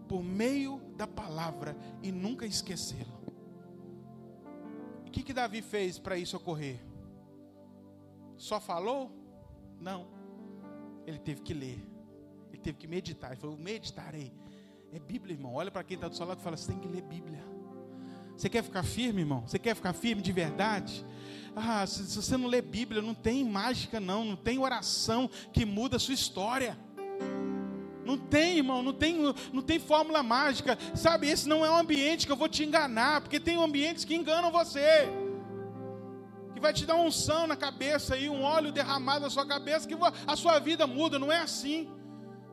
por 0.09 0.23
meio 0.23 0.81
da 0.97 1.07
palavra 1.07 1.77
e 2.03 2.11
nunca 2.11 2.47
esquecê-la. 2.47 3.19
O 5.07 5.11
que, 5.11 5.23
que 5.23 5.35
Davi 5.35 5.61
fez 5.61 5.99
para 5.99 6.17
isso 6.17 6.37
ocorrer? 6.37 6.81
Só 8.39 8.59
falou? 8.59 9.18
Não. 9.81 10.07
Ele 11.07 11.19
teve 11.19 11.41
que 11.41 11.55
ler. 11.55 11.79
Ele 12.51 12.59
teve 12.61 12.79
que 12.79 12.87
meditar. 12.87 13.33
Ele 13.33 13.41
falou: 13.41 13.57
meditarei. 13.57 14.33
É 14.93 14.99
Bíblia, 14.99 15.35
irmão. 15.35 15.55
Olha 15.55 15.71
para 15.71 15.85
quem 15.85 15.95
está 15.95 16.09
do 16.09 16.17
seu 16.17 16.27
lado 16.27 16.41
e 16.41 16.43
fala: 16.43 16.57
você 16.57 16.73
tem 16.73 16.81
que 16.81 16.89
ler 16.89 17.03
Bíblia. 17.03 17.45
Você 18.37 18.49
quer 18.49 18.63
ficar 18.63 18.85
firme, 18.85 19.23
irmão? 19.23 19.43
Você 19.47 19.59
quer 19.59 19.75
ficar 19.75 19.93
firme 19.93 20.23
de 20.23 20.31
verdade? 20.31 21.05
Ah, 21.57 21.85
se, 21.87 22.07
se 22.07 22.17
você 22.17 22.37
não 22.37 22.47
lê 22.47 22.63
Bíblia, 22.63 23.03
não 23.03 23.15
tem 23.15 23.45
mágica, 23.45 23.99
não. 23.99 24.25
Não 24.25 24.37
tem 24.37 24.59
oração 24.59 25.29
que 25.53 25.65
muda 25.65 25.97
a 25.97 25.99
sua 25.99 26.15
história. 26.15 26.79
Não 28.05 28.17
tem, 28.17 28.57
irmão, 28.57 28.83
não 28.83 28.93
tem, 28.93 29.17
não 29.53 29.61
tem 29.61 29.79
fórmula 29.79 30.23
mágica. 30.23 30.79
Sabe, 30.95 31.29
esse 31.29 31.49
não 31.49 31.65
é 31.65 31.71
um 31.71 31.77
ambiente 31.77 32.27
que 32.27 32.33
eu 32.33 32.37
vou 32.37 32.49
te 32.49 32.65
enganar, 32.65 33.21
porque 33.21 33.39
tem 33.39 33.63
ambientes 33.63 34.05
que 34.05 34.15
enganam 34.15 34.51
você 34.51 35.11
que 36.59 36.63
vai 36.63 36.73
te 36.73 36.85
dar 36.85 36.97
um 36.97 37.07
unção 37.07 37.47
na 37.47 37.57
cabeça 37.57 38.17
e 38.17 38.29
um 38.29 38.43
óleo 38.43 38.73
derramado 38.73 39.21
na 39.21 39.31
sua 39.31 39.47
cabeça, 39.47 39.87
que 39.87 39.95
a 40.27 40.35
sua 40.35 40.59
vida 40.59 40.89
muda, 40.89 41.17
não 41.17 41.31
é 41.31 41.39
assim. 41.39 41.89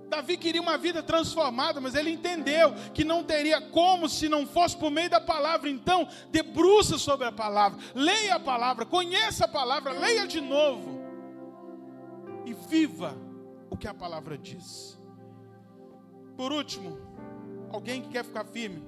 Davi 0.07 0.37
queria 0.37 0.61
uma 0.61 0.77
vida 0.77 1.01
transformada, 1.01 1.81
mas 1.81 1.95
ele 1.95 2.11
entendeu 2.11 2.75
que 2.93 3.03
não 3.03 3.23
teria 3.23 3.59
como 3.59 4.07
se 4.07 4.29
não 4.29 4.45
fosse 4.45 4.77
por 4.77 4.91
meio 4.91 5.09
da 5.09 5.19
palavra. 5.19 5.67
Então, 5.67 6.07
debruça 6.29 6.99
sobre 6.99 7.25
a 7.25 7.31
palavra, 7.31 7.79
leia 7.95 8.35
a 8.35 8.39
palavra, 8.39 8.85
conheça 8.85 9.45
a 9.45 9.47
palavra, 9.47 9.91
leia 9.91 10.27
de 10.27 10.39
novo 10.39 11.01
e 12.45 12.53
viva 12.53 13.17
o 13.71 13.75
que 13.75 13.87
a 13.87 13.93
palavra 13.93 14.37
diz. 14.37 14.99
Por 16.37 16.51
último, 16.51 16.99
alguém 17.71 18.03
que 18.03 18.09
quer 18.09 18.23
ficar 18.23 18.45
firme, 18.45 18.87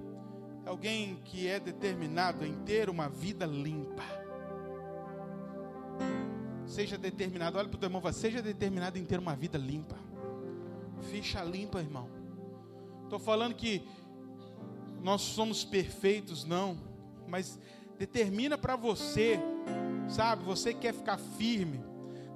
alguém 0.64 1.20
que 1.26 1.48
é 1.48 1.60
determinado 1.60 2.46
em 2.46 2.54
ter 2.64 2.88
uma 2.88 3.10
vida 3.10 3.48
limpa. 3.48 4.17
Seja 6.68 6.98
determinado, 6.98 7.58
olha 7.58 7.68
para 7.68 7.78
o 7.78 7.80
teu 7.80 7.88
irmão, 7.88 8.14
seja 8.14 8.42
determinado 8.42 9.00
em 9.00 9.06
ter 9.06 9.18
uma 9.18 9.36
vida 9.36 9.58
limpa. 9.58 9.96
Ficha 11.10 11.42
limpa, 11.44 11.80
irmão. 11.80 12.10
Estou 13.04 13.18
falando 13.18 13.56
que 13.56 13.88
nós 15.02 15.22
somos 15.22 15.64
perfeitos, 15.64 16.44
não, 16.44 16.78
mas 17.26 17.58
determina 17.98 18.58
para 18.58 18.76
você, 18.76 19.40
sabe? 20.10 20.44
Você 20.44 20.74
quer 20.74 20.94
ficar 20.94 21.18
firme, 21.18 21.82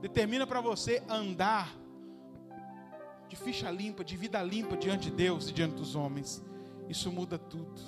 determina 0.01 0.47
para 0.47 0.61
você 0.61 1.03
andar 1.09 1.75
de 3.27 3.35
ficha 3.35 3.69
limpa, 3.69 4.03
de 4.03 4.15
vida 4.15 4.41
limpa 4.41 4.77
diante 4.77 5.09
de 5.09 5.15
Deus 5.15 5.49
e 5.49 5.53
diante 5.53 5.75
dos 5.75 5.93
homens. 5.93 6.41
Isso 6.87 7.11
muda 7.11 7.37
tudo. 7.37 7.81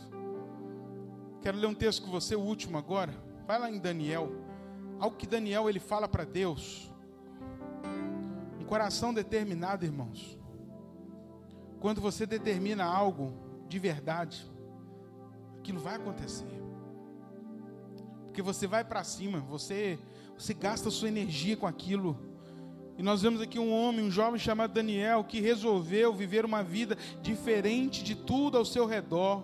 Quero 1.42 1.58
ler 1.58 1.68
um 1.68 1.74
texto 1.74 2.02
com 2.04 2.12
você, 2.12 2.36
o 2.36 2.42
último 2.42 2.78
agora. 2.78 3.14
Vai 3.46 3.60
lá 3.60 3.70
em 3.70 3.78
Daniel. 3.78 4.32
Algo 5.04 5.18
que 5.18 5.28
Daniel 5.28 5.70
ele 5.70 5.82
fala 5.82 6.08
para 6.08 6.24
Deus. 6.24 6.90
Um 8.58 8.64
coração 8.64 9.14
determinado, 9.14 9.84
irmãos. 9.84 10.40
Quando 11.82 12.00
você 12.00 12.26
determina 12.26 12.86
algo 12.86 13.34
de 13.68 13.78
verdade, 13.80 14.50
aquilo 15.58 15.82
vai 15.82 15.98
acontecer. 15.98 16.48
Porque 18.28 18.42
você 18.42 18.66
vai 18.66 18.86
para 18.86 19.04
cima, 19.04 19.42
você 19.42 20.00
você 20.38 20.54
gasta 20.54 20.90
sua 20.90 21.10
energia 21.10 21.58
com 21.58 21.68
aquilo. 21.68 22.18
E 22.98 23.04
nós 23.04 23.24
vemos 23.24 23.42
aqui 23.42 23.60
um 23.60 23.74
homem, 23.74 24.06
um 24.06 24.10
jovem 24.10 24.40
chamado 24.40 24.74
Daniel, 24.74 25.26
que 25.26 25.42
resolveu 25.42 26.14
viver 26.14 26.46
uma 26.46 26.64
vida 26.64 26.98
diferente 27.22 28.06
de 28.06 28.16
tudo 28.16 28.58
ao 28.58 28.64
seu 28.64 28.86
redor. 28.86 29.44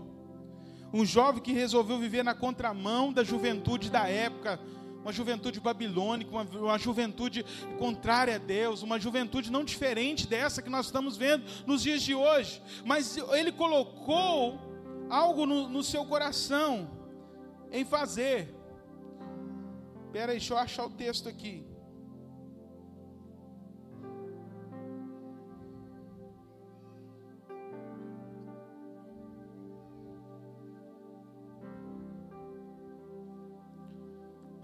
Um 0.94 1.04
jovem 1.04 1.44
que 1.44 1.52
resolveu 1.52 2.00
viver 2.00 2.24
na 2.24 2.34
contramão 2.34 3.12
da 3.12 3.26
juventude 3.26 3.92
da 3.92 4.08
época, 4.08 4.58
uma 5.02 5.12
juventude 5.12 5.60
babilônica, 5.60 6.30
uma, 6.30 6.44
uma, 6.44 6.78
juventude 6.78 7.46
contrária 7.78 8.36
a 8.36 8.38
Deus, 8.38 8.82
uma 8.82 9.00
juventude 9.00 9.52
não 9.52 9.64
diferente 9.64 10.28
dessa 10.28 10.62
que 10.62 10.70
nós 10.70 10.88
estamos 10.88 11.16
vendo 11.16 11.44
nos 11.66 11.82
dias 11.82 12.02
de 12.02 12.14
hoje. 12.14 12.62
Mas 12.86 13.18
ele 13.32 13.52
colocou 13.52 14.60
algo 15.10 15.46
no, 15.46 15.70
no 15.70 15.84
seu 15.84 16.06
coração 16.06 16.90
em 17.72 17.86
fazer. 17.86 18.54
Espera 20.06 20.32
aí, 20.32 20.38
deixa 20.40 20.54
eu 20.54 20.58
achar 20.58 20.86
o 20.86 20.90
texto 20.90 21.30
aqui. 21.30 21.69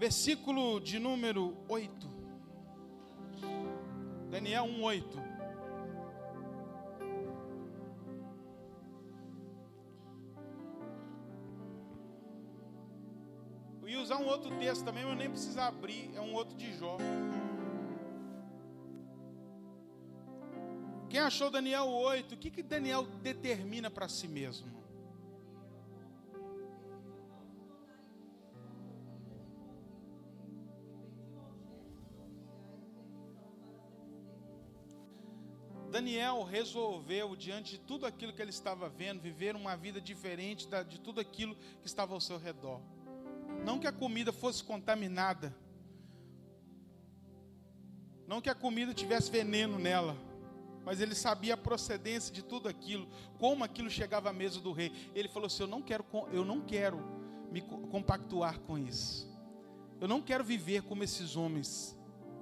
Versículo 0.06 0.80
de 0.80 1.00
número 1.00 1.56
8. 1.68 2.08
Daniel 4.30 4.62
1, 4.62 4.84
8. 4.84 5.22
Eu 13.82 13.88
ia 13.88 14.00
usar 14.00 14.18
um 14.18 14.28
outro 14.28 14.56
texto 14.60 14.84
também, 14.84 15.04
mas 15.04 15.18
nem 15.18 15.28
precisa 15.28 15.64
abrir, 15.64 16.12
é 16.14 16.20
um 16.20 16.34
outro 16.34 16.56
de 16.56 16.72
Jó. 16.78 16.98
Quem 21.10 21.18
achou 21.18 21.50
Daniel 21.50 21.88
8? 21.88 22.36
O 22.36 22.38
que, 22.38 22.52
que 22.52 22.62
Daniel 22.62 23.02
determina 23.24 23.90
para 23.90 24.08
si 24.08 24.28
mesmo? 24.28 24.85
Daniel 35.96 36.42
resolveu, 36.42 37.34
diante 37.34 37.70
de 37.70 37.78
tudo 37.78 38.04
aquilo 38.04 38.30
que 38.30 38.42
ele 38.42 38.50
estava 38.50 38.86
vendo, 38.86 39.18
viver 39.18 39.56
uma 39.56 39.74
vida 39.74 39.98
diferente 39.98 40.68
de 40.86 41.00
tudo 41.00 41.22
aquilo 41.22 41.56
que 41.80 41.86
estava 41.86 42.12
ao 42.12 42.20
seu 42.20 42.36
redor. 42.36 42.82
Não 43.64 43.78
que 43.78 43.86
a 43.86 43.92
comida 43.92 44.30
fosse 44.30 44.62
contaminada, 44.62 45.56
não 48.28 48.42
que 48.42 48.50
a 48.50 48.54
comida 48.54 48.92
tivesse 48.92 49.30
veneno 49.30 49.78
nela, 49.78 50.14
mas 50.84 51.00
ele 51.00 51.14
sabia 51.14 51.54
a 51.54 51.56
procedência 51.56 52.30
de 52.30 52.42
tudo 52.42 52.68
aquilo, 52.68 53.08
como 53.38 53.64
aquilo 53.64 53.88
chegava 53.88 54.28
à 54.28 54.34
mesa 54.34 54.60
do 54.60 54.72
rei. 54.72 54.92
Ele 55.14 55.30
falou 55.30 55.46
assim: 55.46 55.62
Eu 55.62 55.68
não 55.68 55.80
quero, 55.80 56.04
eu 56.30 56.44
não 56.44 56.60
quero 56.60 57.02
me 57.50 57.62
compactuar 57.62 58.60
com 58.60 58.76
isso. 58.76 59.26
Eu 59.98 60.06
não 60.06 60.20
quero 60.20 60.44
viver 60.44 60.82
como 60.82 61.02
esses 61.02 61.36
homens 61.36 61.95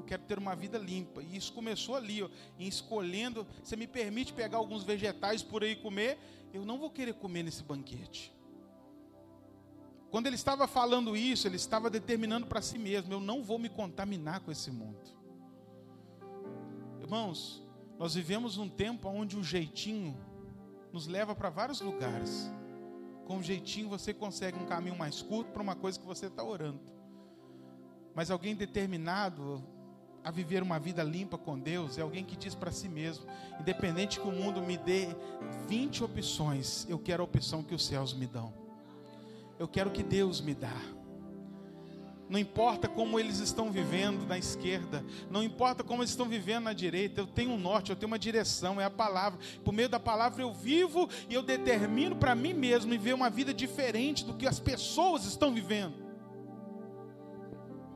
eu 0.05 0.07
quero 0.07 0.23
ter 0.23 0.39
uma 0.39 0.55
vida 0.55 0.77
limpa. 0.79 1.23
E 1.23 1.37
isso 1.37 1.53
começou 1.53 1.97
ali, 1.97 2.23
ó, 2.23 2.29
em 2.59 2.69
escolhendo. 2.69 3.47
Você 3.63 3.75
me 3.75 3.87
permite 3.87 4.33
pegar 4.33 4.59
alguns 4.59 4.85
vegetais 4.85 5.43
por 5.43 5.65
aí 5.65 5.73
e 5.73 5.77
comer? 5.77 6.19
Eu 6.53 6.65
não 6.65 6.79
vou 6.79 6.91
querer 6.91 7.15
comer 7.15 7.43
nesse 7.43 7.63
banquete. 7.63 8.33
Quando 10.11 10.27
ele 10.27 10.37
estava 10.37 10.69
falando 10.69 11.17
isso, 11.17 11.49
ele 11.49 11.57
estava 11.57 11.91
determinando 11.91 12.47
para 12.47 12.63
si 12.63 12.79
mesmo: 12.79 13.13
eu 13.13 13.21
não 13.21 13.43
vou 13.43 13.59
me 13.59 13.69
contaminar 13.69 14.41
com 14.41 14.53
esse 14.53 14.71
mundo. 14.71 15.01
Irmãos, 17.01 17.63
nós 17.99 18.15
vivemos 18.15 18.59
um 18.59 18.69
tempo 18.69 19.09
onde 19.09 19.37
o 19.37 19.43
jeitinho 19.43 20.17
nos 20.93 21.07
leva 21.07 21.35
para 21.35 21.51
vários 21.51 21.81
lugares. 21.81 22.51
Com 23.27 23.39
o 23.39 23.43
jeitinho 23.43 23.89
você 23.89 24.13
consegue 24.13 24.59
um 24.59 24.67
caminho 24.67 24.97
mais 24.97 25.23
curto 25.23 25.51
para 25.51 25.63
uma 25.63 25.75
coisa 25.75 25.99
que 25.99 26.07
você 26.07 26.27
está 26.27 26.45
orando. 26.45 26.81
Mas 28.15 28.31
alguém 28.31 28.55
determinado 28.55 29.65
a 30.25 30.31
viver 30.31 30.63
uma 30.63 30.79
vida 30.79 31.03
limpa 31.03 31.37
com 31.37 31.59
Deus 31.59 31.99
é 31.99 32.03
alguém 32.03 32.25
que 32.25 32.35
diz 32.35 32.55
para 32.55 32.73
si 32.73 32.89
mesmo: 32.89 33.27
independente 33.61 34.19
que 34.19 34.27
o 34.27 34.33
mundo 34.33 34.63
me 34.63 34.79
dê 34.79 35.09
20 35.69 36.03
opções, 36.03 36.87
eu 36.89 36.99
quero 36.99 37.23
a 37.23 37.25
opção 37.25 37.63
que 37.63 37.75
os 37.75 37.85
céus 37.85 38.15
me 38.15 38.27
dão. 38.27 38.53
Eu 39.59 39.69
quero 39.69 39.91
que 39.91 40.03
Deus 40.03 40.41
me 40.41 40.55
dá. 40.55 40.75
Não 42.27 42.39
importa 42.39 42.89
como 42.89 43.21
eles 43.21 43.39
estão 43.39 43.71
vivendo 43.71 44.27
na 44.27 44.39
esquerda, 44.39 45.05
não 45.31 45.43
importa 45.43 45.85
como 45.85 46.01
eles 46.01 46.11
estão 46.11 46.27
vivendo 46.27 46.65
na 46.65 46.73
direita, 46.73 47.21
eu 47.21 47.27
tenho 47.27 47.51
um 47.51 47.59
norte, 47.59 47.91
eu 47.91 47.97
tenho 47.97 48.11
uma 48.11 48.19
direção, 48.19 48.81
é 48.81 48.85
a 48.85 48.91
palavra. 48.91 49.39
Por 49.63 49.75
meio 49.75 49.91
da 49.91 50.01
palavra 50.01 50.43
eu 50.43 50.53
vivo 50.53 51.09
e 51.29 51.35
eu 51.35 51.43
determino 51.43 52.17
para 52.17 52.35
mim 52.35 52.55
mesmo 52.55 52.91
viver 52.91 53.13
uma 53.13 53.29
vida 53.29 53.53
diferente 53.53 54.25
do 54.25 54.35
que 54.35 54.47
as 54.47 54.59
pessoas 54.59 55.27
estão 55.27 55.53
vivendo. 55.53 56.04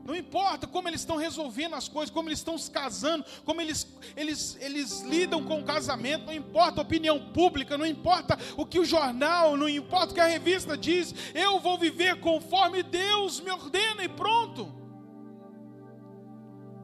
Não 0.08 0.16
importa 0.16 0.66
como 0.66 0.88
eles 0.88 1.02
estão 1.02 1.16
resolvendo 1.16 1.74
as 1.74 1.86
coisas, 1.86 2.08
como 2.08 2.30
eles 2.30 2.38
estão 2.38 2.56
se 2.56 2.70
casando, 2.70 3.26
como 3.44 3.60
eles, 3.60 3.86
eles, 4.16 4.56
eles 4.58 5.02
lidam 5.02 5.44
com 5.44 5.60
o 5.60 5.64
casamento, 5.64 6.24
não 6.24 6.32
importa 6.32 6.80
a 6.80 6.82
opinião 6.82 7.30
pública, 7.30 7.76
não 7.76 7.84
importa 7.84 8.38
o 8.56 8.64
que 8.64 8.78
o 8.78 8.86
jornal, 8.86 9.54
não 9.54 9.68
importa 9.68 10.12
o 10.12 10.14
que 10.14 10.20
a 10.20 10.26
revista 10.26 10.78
diz, 10.78 11.14
eu 11.34 11.60
vou 11.60 11.76
viver 11.76 12.20
conforme 12.20 12.82
Deus 12.82 13.38
me 13.40 13.50
ordena 13.50 14.02
e 14.02 14.08
pronto. 14.08 14.72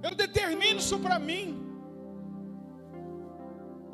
Eu 0.02 0.14
determino 0.14 0.78
isso 0.78 0.98
para 0.98 1.18
mim. 1.18 1.63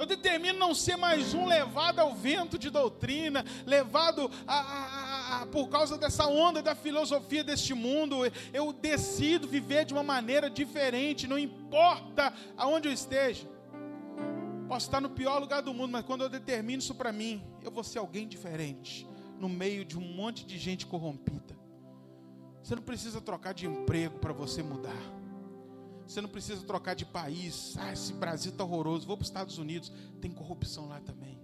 Eu 0.01 0.07
determino 0.07 0.59
não 0.59 0.75
ser 0.75 0.97
mais 0.97 1.35
um 1.35 1.45
levado 1.45 1.99
ao 1.99 2.15
vento 2.15 2.59
de 2.59 2.71
doutrina, 2.71 3.45
levado 3.67 4.31
a, 4.47 5.43
a 5.43 5.47
por 5.53 5.69
causa 5.69 5.99
dessa 5.99 6.27
onda 6.27 6.63
da 6.63 6.75
filosofia 6.75 7.45
deste 7.45 7.75
mundo, 7.75 8.23
eu 8.51 8.73
decido 8.73 9.47
viver 9.47 9.85
de 9.85 9.93
uma 9.93 10.03
maneira 10.03 10.49
diferente, 10.49 11.27
não 11.27 11.39
importa 11.39 12.33
aonde 12.57 12.89
eu 12.89 12.93
esteja. 12.95 13.47
Posso 14.67 14.87
estar 14.87 15.03
no 15.03 15.11
pior 15.11 15.39
lugar 15.39 15.61
do 15.61 15.75
mundo, 15.75 15.91
mas 15.91 16.07
quando 16.07 16.23
eu 16.23 16.31
determino 16.31 16.79
isso 16.79 16.95
para 16.95 17.13
mim, 17.13 17.45
eu 17.63 17.71
vou 17.71 17.85
ser 17.85 17.99
alguém 17.99 18.27
diferente, 18.27 19.07
no 19.39 19.51
meio 19.51 19.85
de 19.85 19.99
um 19.99 20.15
monte 20.15 20.47
de 20.47 20.57
gente 20.57 20.87
corrompida. 20.87 21.55
Você 22.63 22.75
não 22.75 22.83
precisa 22.83 23.21
trocar 23.21 23.53
de 23.53 23.67
emprego 23.67 24.19
para 24.19 24.33
você 24.33 24.63
mudar. 24.63 25.20
Você 26.11 26.21
não 26.21 26.29
precisa 26.29 26.61
trocar 26.67 26.95
de 26.95 27.07
país. 27.07 27.77
Ah, 27.79 27.93
esse 27.93 28.13
Brasil 28.13 28.51
está 28.51 28.65
horroroso. 28.65 29.07
Vou 29.07 29.17
para 29.17 29.23
os 29.23 29.29
Estados 29.29 29.59
Unidos. 29.59 29.93
Tem 30.21 30.29
corrupção 30.29 30.89
lá 30.89 30.99
também. 30.99 31.39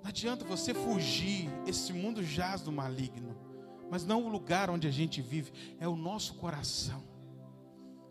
Não 0.00 0.08
adianta 0.08 0.44
você 0.44 0.72
fugir, 0.72 1.50
esse 1.66 1.92
mundo 1.92 2.22
jaz 2.22 2.60
do 2.60 2.70
maligno, 2.70 3.34
mas 3.90 4.04
não 4.04 4.22
o 4.22 4.28
lugar 4.28 4.70
onde 4.70 4.86
a 4.86 4.90
gente 4.90 5.20
vive, 5.20 5.50
é 5.80 5.88
o 5.88 5.96
nosso 5.96 6.34
coração, 6.34 7.02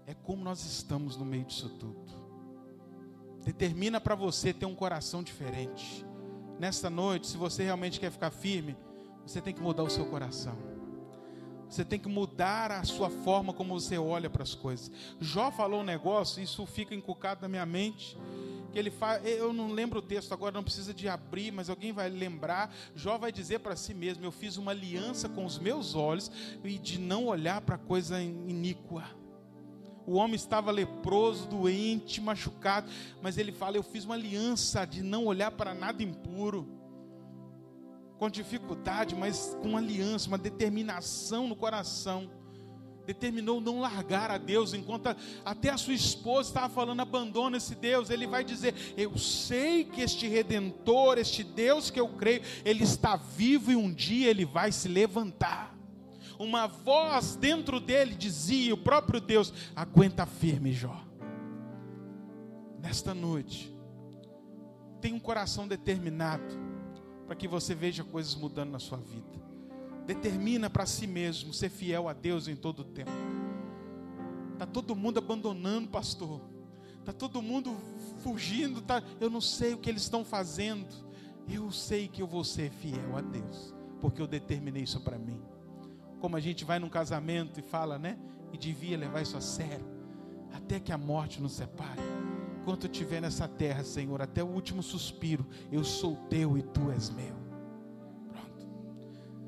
é 0.07 0.15
como 0.15 0.43
nós 0.43 0.65
estamos 0.65 1.15
no 1.15 1.23
meio 1.23 1.45
disso 1.45 1.69
tudo. 1.69 2.11
Determina 3.45 4.01
para 4.01 4.15
você 4.15 4.51
ter 4.51 4.65
um 4.65 4.73
coração 4.73 5.21
diferente. 5.21 6.03
Nesta 6.59 6.89
noite, 6.89 7.27
se 7.27 7.37
você 7.37 7.63
realmente 7.63 7.99
quer 7.99 8.11
ficar 8.11 8.31
firme, 8.31 8.75
você 9.23 9.39
tem 9.39 9.53
que 9.53 9.61
mudar 9.61 9.83
o 9.83 9.89
seu 9.89 10.07
coração. 10.07 10.72
Você 11.73 11.83
tem 11.83 11.97
que 11.97 12.07
mudar 12.07 12.71
a 12.71 12.83
sua 12.83 13.09
forma 13.09 13.51
como 13.51 13.73
você 13.79 13.97
olha 13.97 14.29
para 14.29 14.43
as 14.43 14.53
coisas. 14.53 14.91
Jó 15.19 15.49
falou 15.49 15.81
um 15.81 15.83
negócio, 15.83 16.41
isso 16.41 16.63
fica 16.67 16.93
encucado 16.93 17.41
na 17.41 17.47
minha 17.47 17.65
mente 17.65 18.15
que 18.71 18.77
ele 18.77 18.91
faz, 18.91 19.25
eu 19.25 19.51
não 19.51 19.71
lembro 19.71 19.97
o 19.97 20.01
texto 20.01 20.33
agora, 20.33 20.53
não 20.53 20.63
precisa 20.63 20.93
de 20.93 21.07
abrir, 21.07 21.51
mas 21.51 21.71
alguém 21.71 21.91
vai 21.91 22.09
lembrar. 22.09 22.71
Jó 22.95 23.17
vai 23.17 23.31
dizer 23.31 23.57
para 23.59 23.75
si 23.75 23.91
mesmo: 23.91 24.23
Eu 24.23 24.31
fiz 24.31 24.55
uma 24.55 24.69
aliança 24.69 25.27
com 25.27 25.45
os 25.45 25.57
meus 25.57 25.95
olhos 25.95 26.31
e 26.63 26.77
de 26.77 26.99
não 26.99 27.25
olhar 27.25 27.59
para 27.61 27.75
coisa 27.75 28.21
iníqua. 28.21 29.05
O 30.05 30.13
homem 30.13 30.35
estava 30.35 30.69
leproso, 30.69 31.47
doente, 31.47 32.21
machucado, 32.21 32.87
mas 33.19 33.39
ele 33.39 33.51
fala: 33.51 33.77
Eu 33.77 33.83
fiz 33.83 34.05
uma 34.05 34.13
aliança 34.13 34.85
de 34.85 35.01
não 35.01 35.25
olhar 35.25 35.49
para 35.49 35.73
nada 35.73 36.03
impuro. 36.03 36.82
Com 38.23 38.29
dificuldade, 38.29 39.15
mas 39.15 39.57
com 39.61 39.75
aliança, 39.75 40.29
uma 40.29 40.37
determinação 40.37 41.45
no 41.45 41.57
coração. 41.57 42.31
Determinou 43.05 43.59
não 43.59 43.81
largar 43.81 44.31
a 44.31 44.37
Deus, 44.37 44.73
enquanto 44.73 45.13
até 45.43 45.69
a 45.69 45.75
sua 45.75 45.93
esposa 45.93 46.47
estava 46.47 46.73
falando, 46.73 47.01
abandona 47.01 47.57
esse 47.57 47.75
Deus. 47.75 48.09
Ele 48.09 48.25
vai 48.25 48.45
dizer: 48.45 48.73
Eu 48.95 49.17
sei 49.17 49.83
que 49.83 49.99
este 49.99 50.25
redentor, 50.25 51.17
este 51.17 51.43
Deus 51.43 51.89
que 51.89 51.99
eu 51.99 52.07
creio, 52.07 52.41
ele 52.63 52.85
está 52.85 53.17
vivo 53.17 53.73
e 53.73 53.75
um 53.75 53.93
dia 53.93 54.29
ele 54.29 54.45
vai 54.45 54.71
se 54.71 54.87
levantar. 54.87 55.75
Uma 56.39 56.65
voz 56.65 57.35
dentro 57.35 57.77
dele 57.77 58.15
dizia: 58.15 58.73
O 58.73 58.77
próprio 58.77 59.19
Deus, 59.19 59.53
aguenta 59.75 60.25
firme, 60.25 60.71
Jó. 60.71 60.97
Nesta 62.79 63.13
noite, 63.13 63.75
tem 65.01 65.11
um 65.11 65.19
coração 65.19 65.67
determinado 65.67 66.72
para 67.25 67.35
que 67.35 67.47
você 67.47 67.73
veja 67.73 68.03
coisas 68.03 68.35
mudando 68.35 68.71
na 68.71 68.79
sua 68.79 68.97
vida. 68.97 69.41
Determina 70.05 70.69
para 70.69 70.85
si 70.85 71.07
mesmo 71.07 71.53
ser 71.53 71.69
fiel 71.69 72.07
a 72.07 72.13
Deus 72.13 72.47
em 72.47 72.55
todo 72.55 72.79
o 72.79 72.83
tempo. 72.83 73.11
Tá 74.57 74.65
todo 74.65 74.95
mundo 74.95 75.17
abandonando, 75.17 75.87
pastor. 75.87 76.41
Tá 77.05 77.13
todo 77.13 77.41
mundo 77.41 77.75
fugindo, 78.19 78.81
tá? 78.81 79.01
Eu 79.19 79.29
não 79.29 79.41
sei 79.41 79.73
o 79.73 79.77
que 79.77 79.89
eles 79.89 80.03
estão 80.03 80.23
fazendo. 80.23 80.87
Eu 81.49 81.71
sei 81.71 82.07
que 82.07 82.21
eu 82.21 82.27
vou 82.27 82.43
ser 82.43 82.71
fiel 82.71 83.17
a 83.17 83.21
Deus, 83.21 83.73
porque 83.99 84.21
eu 84.21 84.27
determinei 84.27 84.83
isso 84.83 85.01
para 85.01 85.17
mim. 85.17 85.41
Como 86.19 86.35
a 86.35 86.39
gente 86.39 86.63
vai 86.63 86.79
num 86.79 86.89
casamento 86.89 87.59
e 87.59 87.63
fala, 87.63 87.99
né? 87.99 88.17
E 88.53 88.57
devia 88.57 88.97
levar 88.97 89.21
isso 89.21 89.35
a 89.35 89.41
sério, 89.41 89.85
até 90.53 90.79
que 90.79 90.91
a 90.91 90.97
morte 90.97 91.41
nos 91.41 91.53
separe 91.53 92.01
enquanto 92.63 92.85
eu 92.85 92.91
estiver 92.91 93.21
nessa 93.21 93.45
terra, 93.45 93.83
Senhor, 93.83 94.21
até 94.21 94.41
o 94.41 94.47
último 94.47 94.81
suspiro, 94.81 95.45
eu 95.69 95.83
sou 95.83 96.15
teu 96.29 96.57
e 96.57 96.63
tu 96.63 96.89
és 96.91 97.09
meu. 97.09 97.35
Pronto. 98.29 98.67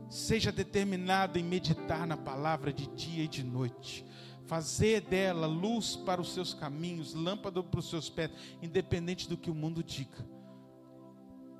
Seja 0.10 0.51
determinado 0.51 1.39
em 1.39 1.43
meditar 1.43 2.06
na 2.06 2.17
palavra 2.17 2.73
de 2.73 2.88
dia 2.88 3.23
e 3.23 3.28
de 3.28 3.41
noite. 3.41 4.06
Fazer 4.47 4.99
dela 4.99 5.47
luz 5.47 5.95
para 5.95 6.19
os 6.19 6.34
seus 6.34 6.54
caminhos, 6.54 7.13
lâmpada 7.13 7.63
para 7.63 7.80
os 7.80 7.89
seus 7.89 8.10
pés, 8.10 8.32
independente 8.62 9.30
do 9.30 9.38
que 9.38 9.49
o 9.49 9.56
mundo 9.56 9.82
diga. 9.82 10.28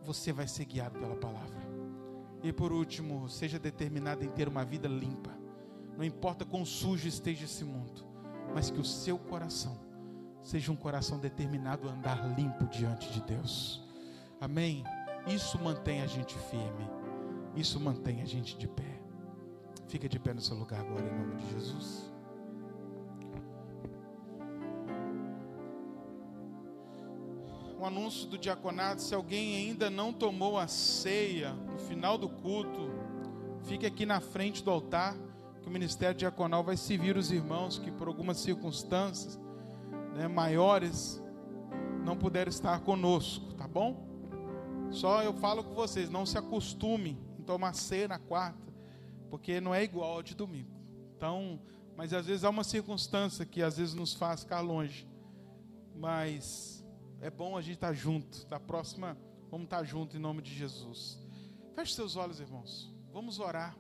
Você 0.04 0.34
vai 0.34 0.50
ser 0.50 0.66
guiado 0.66 1.00
pela 1.00 1.16
palavra. 1.16 1.66
E 2.44 2.52
por 2.52 2.74
último, 2.74 3.30
seja 3.30 3.58
determinado 3.58 4.26
em 4.26 4.30
ter 4.30 4.50
uma 4.50 4.66
vida 4.66 4.90
limpa. 4.90 5.32
Não 5.98 6.04
importa 6.04 6.44
quão 6.44 6.66
sujo 6.66 7.08
esteja 7.08 7.46
esse 7.46 7.64
mundo, 7.64 8.06
mas 8.54 8.70
que 8.70 8.80
o 8.80 8.86
seu 8.86 9.18
coração 9.18 9.85
seja 10.46 10.72
um 10.72 10.76
coração 10.76 11.18
determinado 11.18 11.90
a 11.90 11.92
andar 11.92 12.38
limpo 12.38 12.66
diante 12.68 13.12
de 13.12 13.20
Deus. 13.22 13.84
Amém? 14.40 14.84
Isso 15.26 15.58
mantém 15.60 16.02
a 16.02 16.08
gente 16.08 16.38
firme. 16.38 16.88
Isso 17.56 17.80
mantém 17.80 18.22
a 18.22 18.26
gente 18.26 18.56
de 18.56 18.68
pé. 18.68 19.02
Fica 19.88 20.08
de 20.08 20.20
pé 20.20 20.36
no 20.36 20.42
seu 20.42 20.56
lugar 20.56 20.82
agora, 20.82 21.04
em 21.04 21.18
nome 21.18 21.36
de 21.36 21.52
Jesus. 21.52 22.14
Um 27.80 27.84
anúncio 27.84 28.28
do 28.28 28.38
diaconato: 28.38 29.02
se 29.02 29.16
alguém 29.16 29.56
ainda 29.56 29.90
não 29.90 30.14
tomou 30.14 30.60
a 30.60 30.68
ceia 30.68 31.54
no 31.54 31.80
final 31.80 32.20
do 32.20 32.30
culto, 32.30 32.92
fique 33.64 33.86
aqui 33.86 34.06
na 34.06 34.20
frente 34.20 34.64
do 34.64 34.70
altar, 34.70 35.18
que 35.60 35.68
o 35.68 35.72
ministério 35.72 36.16
diaconal 36.16 36.64
vai 36.64 36.78
servir 36.78 37.18
os 37.18 37.32
irmãos 37.32 37.80
que, 37.80 37.90
por 37.90 38.08
algumas 38.08 38.38
circunstâncias, 38.38 39.40
né, 40.16 40.28
maiores 40.30 41.22
não 42.06 42.16
puderam 42.16 42.50
estar 42.50 42.80
conosco, 42.80 43.54
tá 43.54 43.68
bom? 43.68 44.06
Só 44.92 45.22
eu 45.22 45.34
falo 45.34 45.64
com 45.64 45.74
vocês, 45.74 46.10
não 46.10 46.26
se 46.26 46.38
acostume 46.38 47.20
em 47.38 47.44
tomar 47.44 47.74
ceia 47.74 48.08
na 48.08 48.18
quarta, 48.18 48.74
porque 49.30 49.60
não 49.60 49.76
é 49.76 49.84
igual 49.84 50.14
ao 50.14 50.24
de 50.24 50.34
domingo. 50.34 50.72
Então, 51.18 51.60
mas 51.98 52.14
às 52.14 52.28
vezes 52.28 52.44
há 52.44 52.50
uma 52.50 52.64
circunstância 52.64 53.46
que 53.46 53.62
às 53.62 53.78
vezes 53.78 53.94
nos 53.94 54.14
faz 54.14 54.42
ficar 54.42 54.62
longe. 54.62 55.08
Mas 55.96 56.86
é 57.20 57.30
bom 57.30 57.58
a 57.58 57.62
gente 57.62 57.76
estar 57.76 57.94
junto. 57.94 58.46
Da 58.48 58.60
próxima, 58.60 59.18
vamos 59.50 59.66
estar 59.66 59.84
junto 59.84 60.16
em 60.16 60.20
nome 60.20 60.42
de 60.42 60.54
Jesus. 60.54 61.20
Feche 61.74 61.94
seus 61.94 62.16
olhos, 62.16 62.40
irmãos. 62.40 62.94
Vamos 63.12 63.40
orar. 63.40 63.76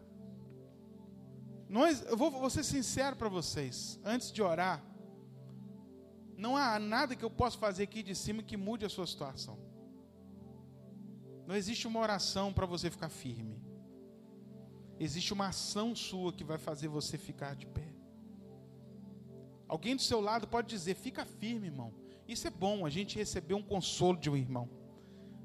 Nós, 1.69 2.05
eu 2.05 2.17
vou, 2.17 2.31
vou 2.31 2.49
ser 2.49 2.63
sincero 2.63 3.15
para 3.15 3.29
vocês. 3.29 3.99
Antes 4.03 4.31
de 4.31 4.41
orar, 4.41 4.83
não 6.37 6.57
há 6.57 6.77
nada 6.79 7.15
que 7.15 7.23
eu 7.23 7.29
possa 7.29 7.57
fazer 7.57 7.83
aqui 7.83 8.03
de 8.03 8.15
cima 8.15 8.43
que 8.43 8.57
mude 8.57 8.85
a 8.85 8.89
sua 8.89 9.07
situação. 9.07 9.57
Não 11.47 11.55
existe 11.55 11.87
uma 11.87 11.99
oração 11.99 12.51
para 12.51 12.65
você 12.65 12.89
ficar 12.89 13.09
firme. 13.09 13.61
Existe 14.99 15.33
uma 15.33 15.47
ação 15.47 15.95
sua 15.95 16.33
que 16.33 16.43
vai 16.43 16.57
fazer 16.57 16.87
você 16.87 17.17
ficar 17.17 17.55
de 17.55 17.65
pé. 17.65 17.93
Alguém 19.67 19.95
do 19.95 20.01
seu 20.01 20.19
lado 20.19 20.47
pode 20.47 20.67
dizer: 20.67 20.95
fica 20.95 21.25
firme, 21.25 21.67
irmão. 21.67 21.93
Isso 22.27 22.47
é 22.47 22.49
bom, 22.49 22.85
a 22.85 22.89
gente 22.89 23.17
receber 23.17 23.53
um 23.53 23.61
consolo 23.61 24.17
de 24.17 24.29
um 24.29 24.35
irmão. 24.35 24.69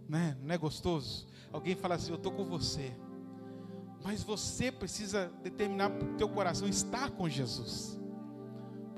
Né? 0.08 0.36
Não 0.42 0.54
é 0.54 0.58
gostoso? 0.58 1.28
Alguém 1.52 1.76
fala 1.76 1.96
assim: 1.96 2.10
eu 2.10 2.16
estou 2.16 2.32
com 2.32 2.44
você. 2.44 2.96
Mas 4.02 4.22
você 4.22 4.72
precisa 4.72 5.28
determinar 5.42 5.90
para 5.90 6.08
o 6.08 6.16
teu 6.16 6.28
coração 6.28 6.66
estar 6.66 7.10
com 7.10 7.28
Jesus. 7.28 7.99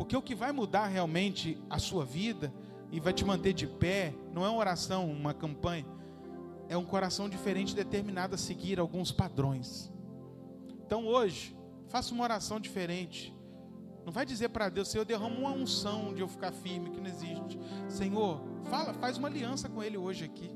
Porque 0.03 0.17
o 0.17 0.21
que 0.21 0.35
vai 0.35 0.51
mudar 0.51 0.89
realmente 0.89 1.57
a 1.71 1.79
sua 1.79 2.05
vida 2.05 2.53
e 2.91 2.99
vai 2.99 3.13
te 3.13 3.25
manter 3.25 3.53
de 3.53 3.69
pé, 3.69 4.13
não 4.33 4.45
é 4.45 4.49
uma 4.49 4.59
oração, 4.59 5.09
uma 5.09 5.33
campanha, 5.33 5.87
é 6.69 6.77
um 6.77 6.85
coração 6.85 7.29
diferente, 7.29 7.73
determinado 7.73 8.35
a 8.35 8.39
seguir 8.39 8.81
alguns 8.81 9.13
padrões. 9.13 9.93
Então 10.85 11.07
hoje, 11.07 11.57
faça 11.87 12.13
uma 12.13 12.25
oração 12.25 12.59
diferente. 12.59 13.33
Não 14.05 14.13
vai 14.13 14.27
dizer 14.27 14.49
para 14.49 14.69
Deus, 14.69 14.89
Senhor, 14.89 15.05
derrama 15.05 15.39
uma 15.39 15.53
unção 15.53 16.13
de 16.13 16.21
eu 16.21 16.27
ficar 16.27 16.51
firme, 16.51 16.91
que 16.91 17.01
não 17.01 17.09
existe. 17.09 17.61
Senhor, 17.89 18.41
fala, 18.65 18.93
faz 18.95 19.17
uma 19.17 19.29
aliança 19.29 19.69
com 19.69 19.85
Ele 19.85 19.97
hoje 19.97 20.25
aqui. 20.25 20.51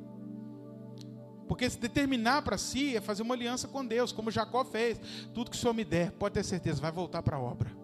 Porque 1.46 1.70
se 1.70 1.78
determinar 1.78 2.42
para 2.42 2.58
si 2.58 2.96
é 2.96 3.00
fazer 3.00 3.22
uma 3.22 3.36
aliança 3.36 3.68
com 3.68 3.86
Deus, 3.86 4.10
como 4.10 4.28
Jacó 4.28 4.64
fez. 4.64 4.98
Tudo 5.32 5.52
que 5.52 5.56
o 5.56 5.60
Senhor 5.60 5.72
me 5.72 5.84
der, 5.84 6.10
pode 6.10 6.34
ter 6.34 6.42
certeza, 6.42 6.80
vai 6.80 6.90
voltar 6.90 7.22
para 7.22 7.36
a 7.36 7.40
obra. 7.40 7.75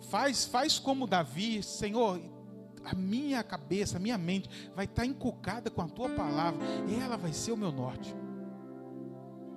Faz, 0.00 0.44
faz 0.44 0.78
como 0.78 1.06
Davi, 1.06 1.62
Senhor, 1.62 2.20
a 2.84 2.94
minha 2.94 3.42
cabeça, 3.42 3.96
a 3.96 4.00
minha 4.00 4.16
mente 4.16 4.48
vai 4.74 4.84
estar 4.84 5.04
encucada 5.04 5.70
com 5.70 5.82
a 5.82 5.88
tua 5.88 6.08
palavra, 6.10 6.64
e 6.88 6.94
ela 6.94 7.16
vai 7.16 7.32
ser 7.32 7.52
o 7.52 7.56
meu 7.56 7.72
norte. 7.72 8.14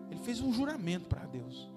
Ele 0.10 0.20
fez 0.20 0.42
um 0.42 0.52
juramento 0.52 1.08
para 1.08 1.26
Deus. 1.26 1.70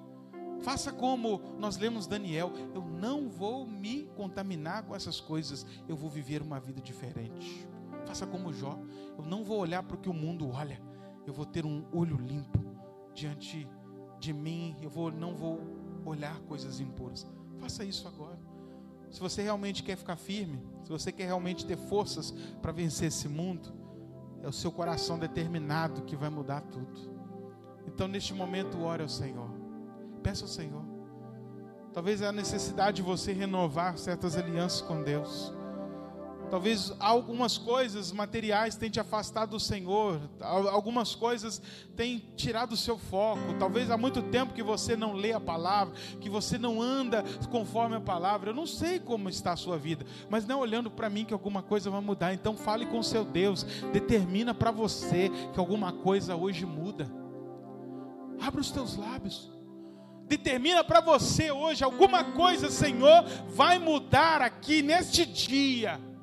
Faça 0.62 0.92
como 0.92 1.40
nós 1.58 1.76
lemos 1.76 2.06
Daniel: 2.06 2.52
eu 2.74 2.82
não 2.82 3.28
vou 3.28 3.66
me 3.66 4.04
contaminar 4.16 4.82
com 4.84 4.96
essas 4.96 5.20
coisas, 5.20 5.66
eu 5.86 5.96
vou 5.96 6.10
viver 6.10 6.42
uma 6.42 6.58
vida 6.58 6.80
diferente. 6.80 7.68
Faça 8.06 8.26
como 8.26 8.52
Jó: 8.52 8.78
eu 9.18 9.24
não 9.24 9.44
vou 9.44 9.58
olhar 9.58 9.82
para 9.82 9.96
o 9.96 10.00
que 10.00 10.08
o 10.08 10.14
mundo 10.14 10.50
olha, 10.50 10.80
eu 11.26 11.32
vou 11.32 11.44
ter 11.44 11.64
um 11.64 11.84
olho 11.92 12.16
limpo 12.16 12.64
diante 13.14 13.68
de 14.18 14.32
mim, 14.32 14.76
eu 14.80 14.90
vou, 14.90 15.12
não 15.12 15.36
vou 15.36 15.60
olhar 16.04 16.40
coisas 16.40 16.80
impuras. 16.80 17.26
Faça 17.60 17.84
isso 17.84 18.08
agora. 18.08 18.33
Se 19.14 19.20
você 19.20 19.42
realmente 19.42 19.84
quer 19.84 19.96
ficar 19.96 20.16
firme, 20.16 20.60
se 20.82 20.90
você 20.90 21.12
quer 21.12 21.26
realmente 21.26 21.64
ter 21.64 21.76
forças 21.76 22.32
para 22.60 22.72
vencer 22.72 23.06
esse 23.06 23.28
mundo, 23.28 23.72
é 24.42 24.48
o 24.48 24.52
seu 24.52 24.72
coração 24.72 25.16
determinado 25.16 26.02
que 26.02 26.16
vai 26.16 26.28
mudar 26.28 26.62
tudo. 26.62 27.14
Então, 27.86 28.08
neste 28.08 28.34
momento, 28.34 28.82
ore 28.82 29.04
ao 29.04 29.08
Senhor. 29.08 29.48
Peça 30.20 30.42
ao 30.42 30.48
Senhor. 30.48 30.84
Talvez 31.92 32.22
é 32.22 32.26
a 32.26 32.32
necessidade 32.32 32.96
de 32.96 33.02
você 33.02 33.32
renovar 33.32 33.96
certas 33.98 34.36
alianças 34.36 34.80
com 34.80 35.00
Deus. 35.04 35.54
Talvez 36.54 36.92
algumas 37.00 37.58
coisas 37.58 38.12
materiais 38.12 38.76
tenham 38.76 38.92
te 38.92 39.00
afastado 39.00 39.50
do 39.50 39.58
Senhor, 39.58 40.20
algumas 40.40 41.12
coisas 41.12 41.60
tenham 41.96 42.22
tirado 42.36 42.74
o 42.74 42.76
seu 42.76 42.96
foco. 42.96 43.54
Talvez 43.58 43.90
há 43.90 43.96
muito 43.96 44.22
tempo 44.22 44.54
que 44.54 44.62
você 44.62 44.94
não 44.94 45.14
lê 45.14 45.32
a 45.32 45.40
palavra, 45.40 45.96
que 46.20 46.30
você 46.30 46.56
não 46.56 46.80
anda 46.80 47.24
conforme 47.50 47.96
a 47.96 48.00
palavra. 48.00 48.50
Eu 48.50 48.54
não 48.54 48.68
sei 48.68 49.00
como 49.00 49.28
está 49.28 49.54
a 49.54 49.56
sua 49.56 49.76
vida, 49.76 50.06
mas 50.30 50.46
não 50.46 50.58
é 50.58 50.62
olhando 50.62 50.92
para 50.92 51.10
mim 51.10 51.24
que 51.24 51.34
alguma 51.34 51.60
coisa 51.60 51.90
vai 51.90 52.00
mudar. 52.00 52.32
Então 52.32 52.56
fale 52.56 52.86
com 52.86 53.02
seu 53.02 53.24
Deus, 53.24 53.66
determina 53.92 54.54
para 54.54 54.70
você 54.70 55.32
que 55.52 55.58
alguma 55.58 55.90
coisa 55.90 56.36
hoje 56.36 56.64
muda. 56.64 57.10
Abra 58.40 58.60
os 58.60 58.70
teus 58.70 58.96
lábios. 58.96 59.50
Determina 60.28 60.84
para 60.84 61.00
você 61.00 61.50
hoje 61.50 61.82
alguma 61.82 62.22
coisa, 62.22 62.70
Senhor, 62.70 63.24
vai 63.48 63.80
mudar 63.80 64.40
aqui 64.40 64.82
neste 64.82 65.26
dia 65.26 66.13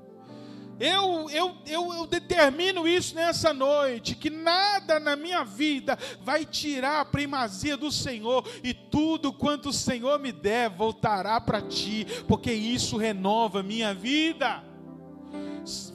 eu, 0.80 1.30
eu, 1.30 1.56
eu, 1.68 1.94
eu 1.94 2.08
determino 2.08 2.88
isso 2.88 3.16
nessa 3.16 3.54
noite: 3.54 4.16
que 4.16 4.30
nada 4.30 5.00
na 5.00 5.16
minha 5.16 5.44
vida 5.44 5.98
vai 6.22 6.46
tirar 6.46 7.02
a 7.02 7.06
primazia 7.06 7.78
do 7.78 7.92
Senhor, 7.92 8.48
e 8.64 8.74
tudo 8.74 9.32
quanto 9.32 9.70
o 9.70 9.74
Senhor 9.74 10.20
me 10.20 10.32
der 10.32 10.70
voltará 10.70 11.40
para 11.40 11.62
ti, 11.62 12.06
porque 12.28 12.52
isso 12.52 12.98
renova 12.98 13.62
minha 13.64 13.94
vida. 13.94 14.71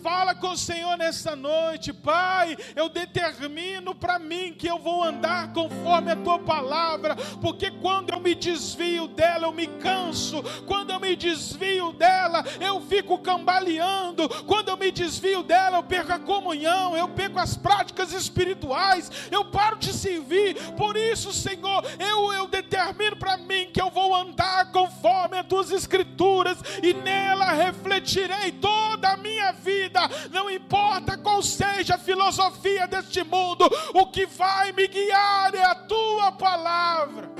Fala 0.00 0.34
com 0.34 0.50
o 0.50 0.56
Senhor 0.56 0.96
nessa 0.96 1.34
noite, 1.34 1.92
Pai. 1.92 2.56
Eu 2.76 2.88
determino 2.88 3.94
para 3.94 4.18
mim 4.18 4.54
que 4.56 4.68
eu 4.68 4.78
vou 4.78 5.02
andar 5.02 5.52
conforme 5.52 6.12
a 6.12 6.16
tua 6.16 6.38
palavra, 6.38 7.16
porque 7.40 7.72
quando 7.72 8.10
eu 8.10 8.20
me 8.20 8.34
desvio 8.34 9.08
dela, 9.08 9.48
eu 9.48 9.52
me 9.52 9.66
canso. 9.66 10.42
Quando 10.66 10.90
eu 10.90 11.00
me 11.00 11.16
desvio 11.16 11.92
dela, 11.92 12.44
eu 12.60 12.80
fico 12.82 13.18
cambaleando. 13.18 14.28
Quando 14.44 14.68
eu 14.68 14.76
me 14.76 14.92
desvio 14.92 15.42
dela, 15.42 15.78
eu 15.78 15.82
perco 15.82 16.12
a 16.12 16.18
comunhão, 16.20 16.96
eu 16.96 17.08
perco 17.08 17.40
as 17.40 17.56
práticas 17.56 18.12
espirituais, 18.12 19.10
eu 19.30 19.44
paro 19.46 19.76
de 19.76 19.92
servir. 19.92 20.54
Por 20.76 20.96
isso, 20.96 21.32
Senhor, 21.32 21.84
eu, 21.98 22.32
eu 22.32 22.46
determino 22.46 23.16
para 23.16 23.36
mim 23.36 23.70
que 23.72 23.82
eu 23.82 23.90
vou 23.90 24.14
andar 24.14 24.70
conforme 24.70 25.38
as 25.38 25.46
tuas 25.46 25.72
escrituras 25.72 26.58
e 26.82 26.94
nela 26.94 27.50
refletirei 27.52 28.52
toda 28.52 29.08
a 29.08 29.16
minha 29.16 29.55
vida, 29.56 30.00
não 30.30 30.48
importa 30.48 31.18
qual 31.18 31.42
seja 31.42 31.96
a 31.96 31.98
filosofia 31.98 32.86
deste 32.86 33.22
mundo, 33.24 33.64
o 33.94 34.06
que 34.06 34.26
vai 34.26 34.72
me 34.72 34.86
guiar 34.86 35.54
é 35.54 35.64
a 35.64 35.74
tua 35.74 36.32
palavra. 36.32 37.30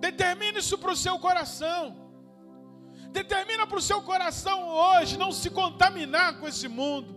Determine 0.00 0.58
isso 0.58 0.76
para 0.76 0.92
o 0.92 0.96
seu 0.96 1.18
coração. 1.18 1.96
Determina 3.10 3.66
para 3.66 3.78
o 3.78 3.82
seu 3.82 4.02
coração 4.02 4.68
hoje 4.68 5.16
não 5.16 5.32
se 5.32 5.48
contaminar 5.48 6.38
com 6.38 6.46
esse 6.46 6.68
mundo. 6.68 7.14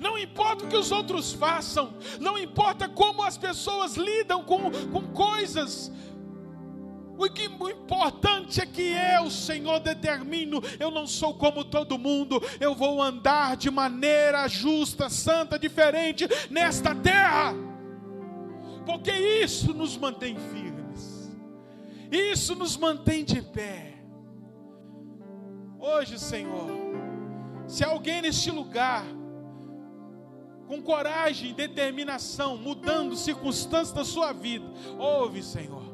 Não 0.00 0.18
importa 0.18 0.64
o 0.64 0.68
que 0.68 0.76
os 0.76 0.90
outros 0.90 1.32
façam, 1.32 1.94
não 2.20 2.36
importa 2.36 2.88
como 2.88 3.22
as 3.22 3.38
pessoas 3.38 3.96
lidam 3.96 4.42
com, 4.42 4.70
com 4.92 5.02
coisas 5.12 5.90
o, 7.18 7.30
que, 7.30 7.44
importante 7.44 8.60
é 8.60 8.66
que 8.66 8.82
eu, 8.82 9.30
Senhor, 9.30 9.80
determino. 9.80 10.60
Eu 10.78 10.90
não 10.90 11.06
sou 11.06 11.34
como 11.34 11.64
todo 11.64 11.98
mundo. 11.98 12.40
Eu 12.60 12.74
vou 12.74 13.02
andar 13.02 13.56
de 13.56 13.70
maneira 13.70 14.46
justa, 14.48 15.08
santa, 15.08 15.58
diferente 15.58 16.28
nesta 16.50 16.94
terra. 16.94 17.54
Porque 18.84 19.12
isso 19.12 19.72
nos 19.72 19.96
mantém 19.96 20.36
firmes. 20.36 21.34
Isso 22.10 22.54
nos 22.54 22.76
mantém 22.76 23.24
de 23.24 23.40
pé. 23.40 23.94
Hoje, 25.78 26.18
Senhor, 26.18 26.70
se 27.66 27.84
alguém 27.84 28.22
neste 28.22 28.50
lugar 28.50 29.04
com 30.66 30.82
coragem, 30.82 31.54
determinação, 31.54 32.56
mudando 32.56 33.16
circunstâncias 33.16 33.92
da 33.92 34.04
sua 34.04 34.32
vida, 34.32 34.66
ouve, 34.98 35.42
Senhor 35.42 35.85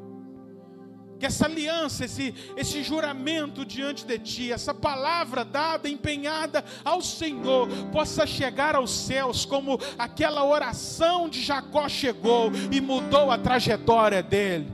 que 1.23 1.27
essa 1.27 1.47
aliança, 1.47 2.05
esse, 2.05 2.35
esse 2.57 2.83
juramento 2.83 3.65
diante 3.65 4.05
de 4.05 4.19
ti, 4.19 4.51
essa 4.51 4.75
palavra 4.75 5.45
dada, 5.45 5.89
empenhada 5.89 6.65
ao 6.85 7.01
Senhor, 7.01 7.69
possa 7.93 8.27
chegar 8.27 8.75
aos 8.75 8.91
céus, 8.91 9.45
como 9.45 9.79
aquela 9.97 10.45
oração 10.45 11.29
de 11.29 11.41
Jacó 11.41 11.89
chegou 11.89 12.51
e 12.73 12.81
mudou 12.81 13.31
a 13.31 13.39
trajetória 13.39 14.21
dele. 14.21 14.67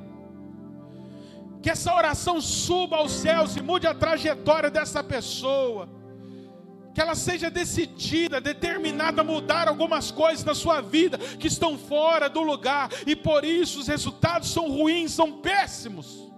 Que 1.60 1.68
essa 1.68 1.94
oração 1.94 2.40
suba 2.40 2.96
aos 2.96 3.12
céus 3.12 3.54
e 3.54 3.60
mude 3.60 3.86
a 3.86 3.92
trajetória 3.92 4.70
dessa 4.70 5.04
pessoa 5.04 5.86
que 6.94 7.00
ela 7.02 7.14
seja 7.14 7.50
decidida, 7.50 8.40
determinada 8.40 9.20
a 9.20 9.24
mudar 9.24 9.68
algumas 9.68 10.10
coisas 10.10 10.42
na 10.46 10.54
sua 10.54 10.80
vida 10.80 11.18
que 11.18 11.46
estão 11.46 11.76
fora 11.76 12.26
do 12.26 12.40
lugar 12.40 12.90
e 13.06 13.14
por 13.14 13.44
isso 13.44 13.80
os 13.80 13.86
resultados 13.86 14.50
são 14.50 14.70
ruins, 14.70 15.12
são 15.12 15.40
péssimos. 15.40 16.28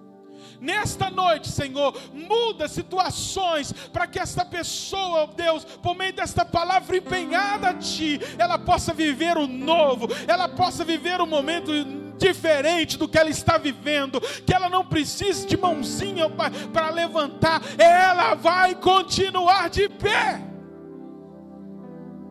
Nesta 0.60 1.10
noite, 1.10 1.48
Senhor, 1.48 1.98
muda 2.12 2.68
situações 2.68 3.72
para 3.72 4.06
que 4.06 4.18
esta 4.18 4.44
pessoa, 4.44 5.26
Deus, 5.28 5.64
por 5.64 5.96
meio 5.96 6.12
desta 6.12 6.44
palavra 6.44 6.98
empenhada 6.98 7.70
a 7.70 7.74
Ti, 7.74 8.20
ela 8.38 8.58
possa 8.58 8.92
viver 8.92 9.38
o 9.38 9.46
novo, 9.46 10.06
ela 10.28 10.48
possa 10.50 10.84
viver 10.84 11.18
um 11.18 11.26
momento 11.26 11.72
diferente 12.18 12.98
do 12.98 13.08
que 13.08 13.16
ela 13.16 13.30
está 13.30 13.56
vivendo, 13.56 14.20
que 14.20 14.52
ela 14.52 14.68
não 14.68 14.84
precise 14.84 15.46
de 15.46 15.56
mãozinha 15.56 16.28
para 16.70 16.90
levantar, 16.90 17.62
ela 17.78 18.34
vai 18.34 18.74
continuar 18.74 19.70
de 19.70 19.88
pé. 19.88 20.42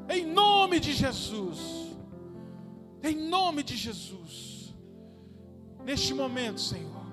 Em 0.08 0.24
nome 0.24 0.80
de 0.80 0.94
Jesus. 0.94 1.58
Em 3.02 3.16
nome 3.16 3.64
de 3.64 3.76
Jesus. 3.76 4.76
Neste 5.84 6.14
momento, 6.14 6.62
Senhor 6.62 7.09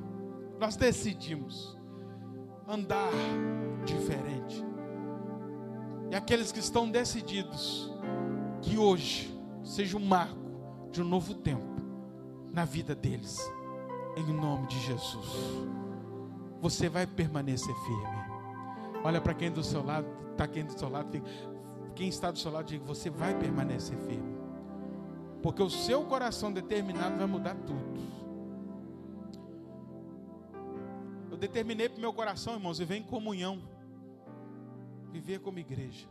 nós 0.59 0.77
decidimos 0.77 1.77
andar 2.67 3.11
diferente. 3.85 4.65
E 6.11 6.15
aqueles 6.15 6.53
que 6.53 6.59
estão 6.59 6.91
decididos, 6.91 7.91
que 8.63 8.79
hoje 8.79 9.35
seja 9.63 9.97
um 9.97 10.05
marco 10.05 10.39
de 10.91 11.03
um 11.03 11.05
novo 11.05 11.35
tempo 11.35 11.77
na 12.53 12.65
vida 12.65 12.95
deles, 12.95 13.41
em 14.17 14.33
nome 14.33 14.67
de 14.67 14.79
Jesus. 14.81 15.27
Você 16.61 16.89
vai 16.89 17.07
permanecer 17.07 17.75
firme. 17.75 18.27
Olha 19.05 19.21
para 19.21 19.35
quem 19.35 19.51
do 19.51 19.63
seu 19.63 19.85
lado, 19.85 20.07
está 20.33 20.47
quem 20.49 20.65
do 20.65 20.79
seu 20.79 20.89
lado, 20.89 21.23
quem 21.95 22.09
está 22.09 22.31
do 22.31 22.39
seu 22.39 22.51
lado, 22.51 22.67
diga: 22.67 22.85
você 22.85 23.11
vai 23.11 23.35
permanecer 23.35 23.97
firme, 23.99 24.37
porque 25.43 25.63
o 25.63 25.71
seu 25.71 26.05
coração 26.05 26.53
determinado 26.53 27.17
vai 27.17 27.27
mudar 27.27 27.55
tudo. 27.67 28.06
Eu 31.37 31.41
determinei 31.41 31.87
para 31.87 31.99
o 31.99 32.01
meu 32.01 32.15
coração, 32.15 32.55
irmãos, 32.55 32.79
viver 32.79 32.97
em 32.97 33.03
comunhão, 33.03 33.61
viver 35.13 35.39
como 35.39 35.59
igreja, 35.59 36.09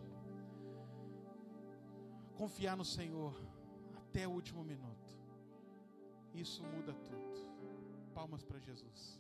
confiar 2.36 2.78
no 2.78 2.86
Senhor 2.86 3.34
até 3.98 4.28
o 4.28 4.30
último 4.30 4.64
minuto. 4.64 5.18
Isso 6.32 6.64
muda 6.64 6.94
tudo. 6.94 7.40
Palmas 8.14 8.44
para 8.44 8.60
Jesus. 8.60 9.20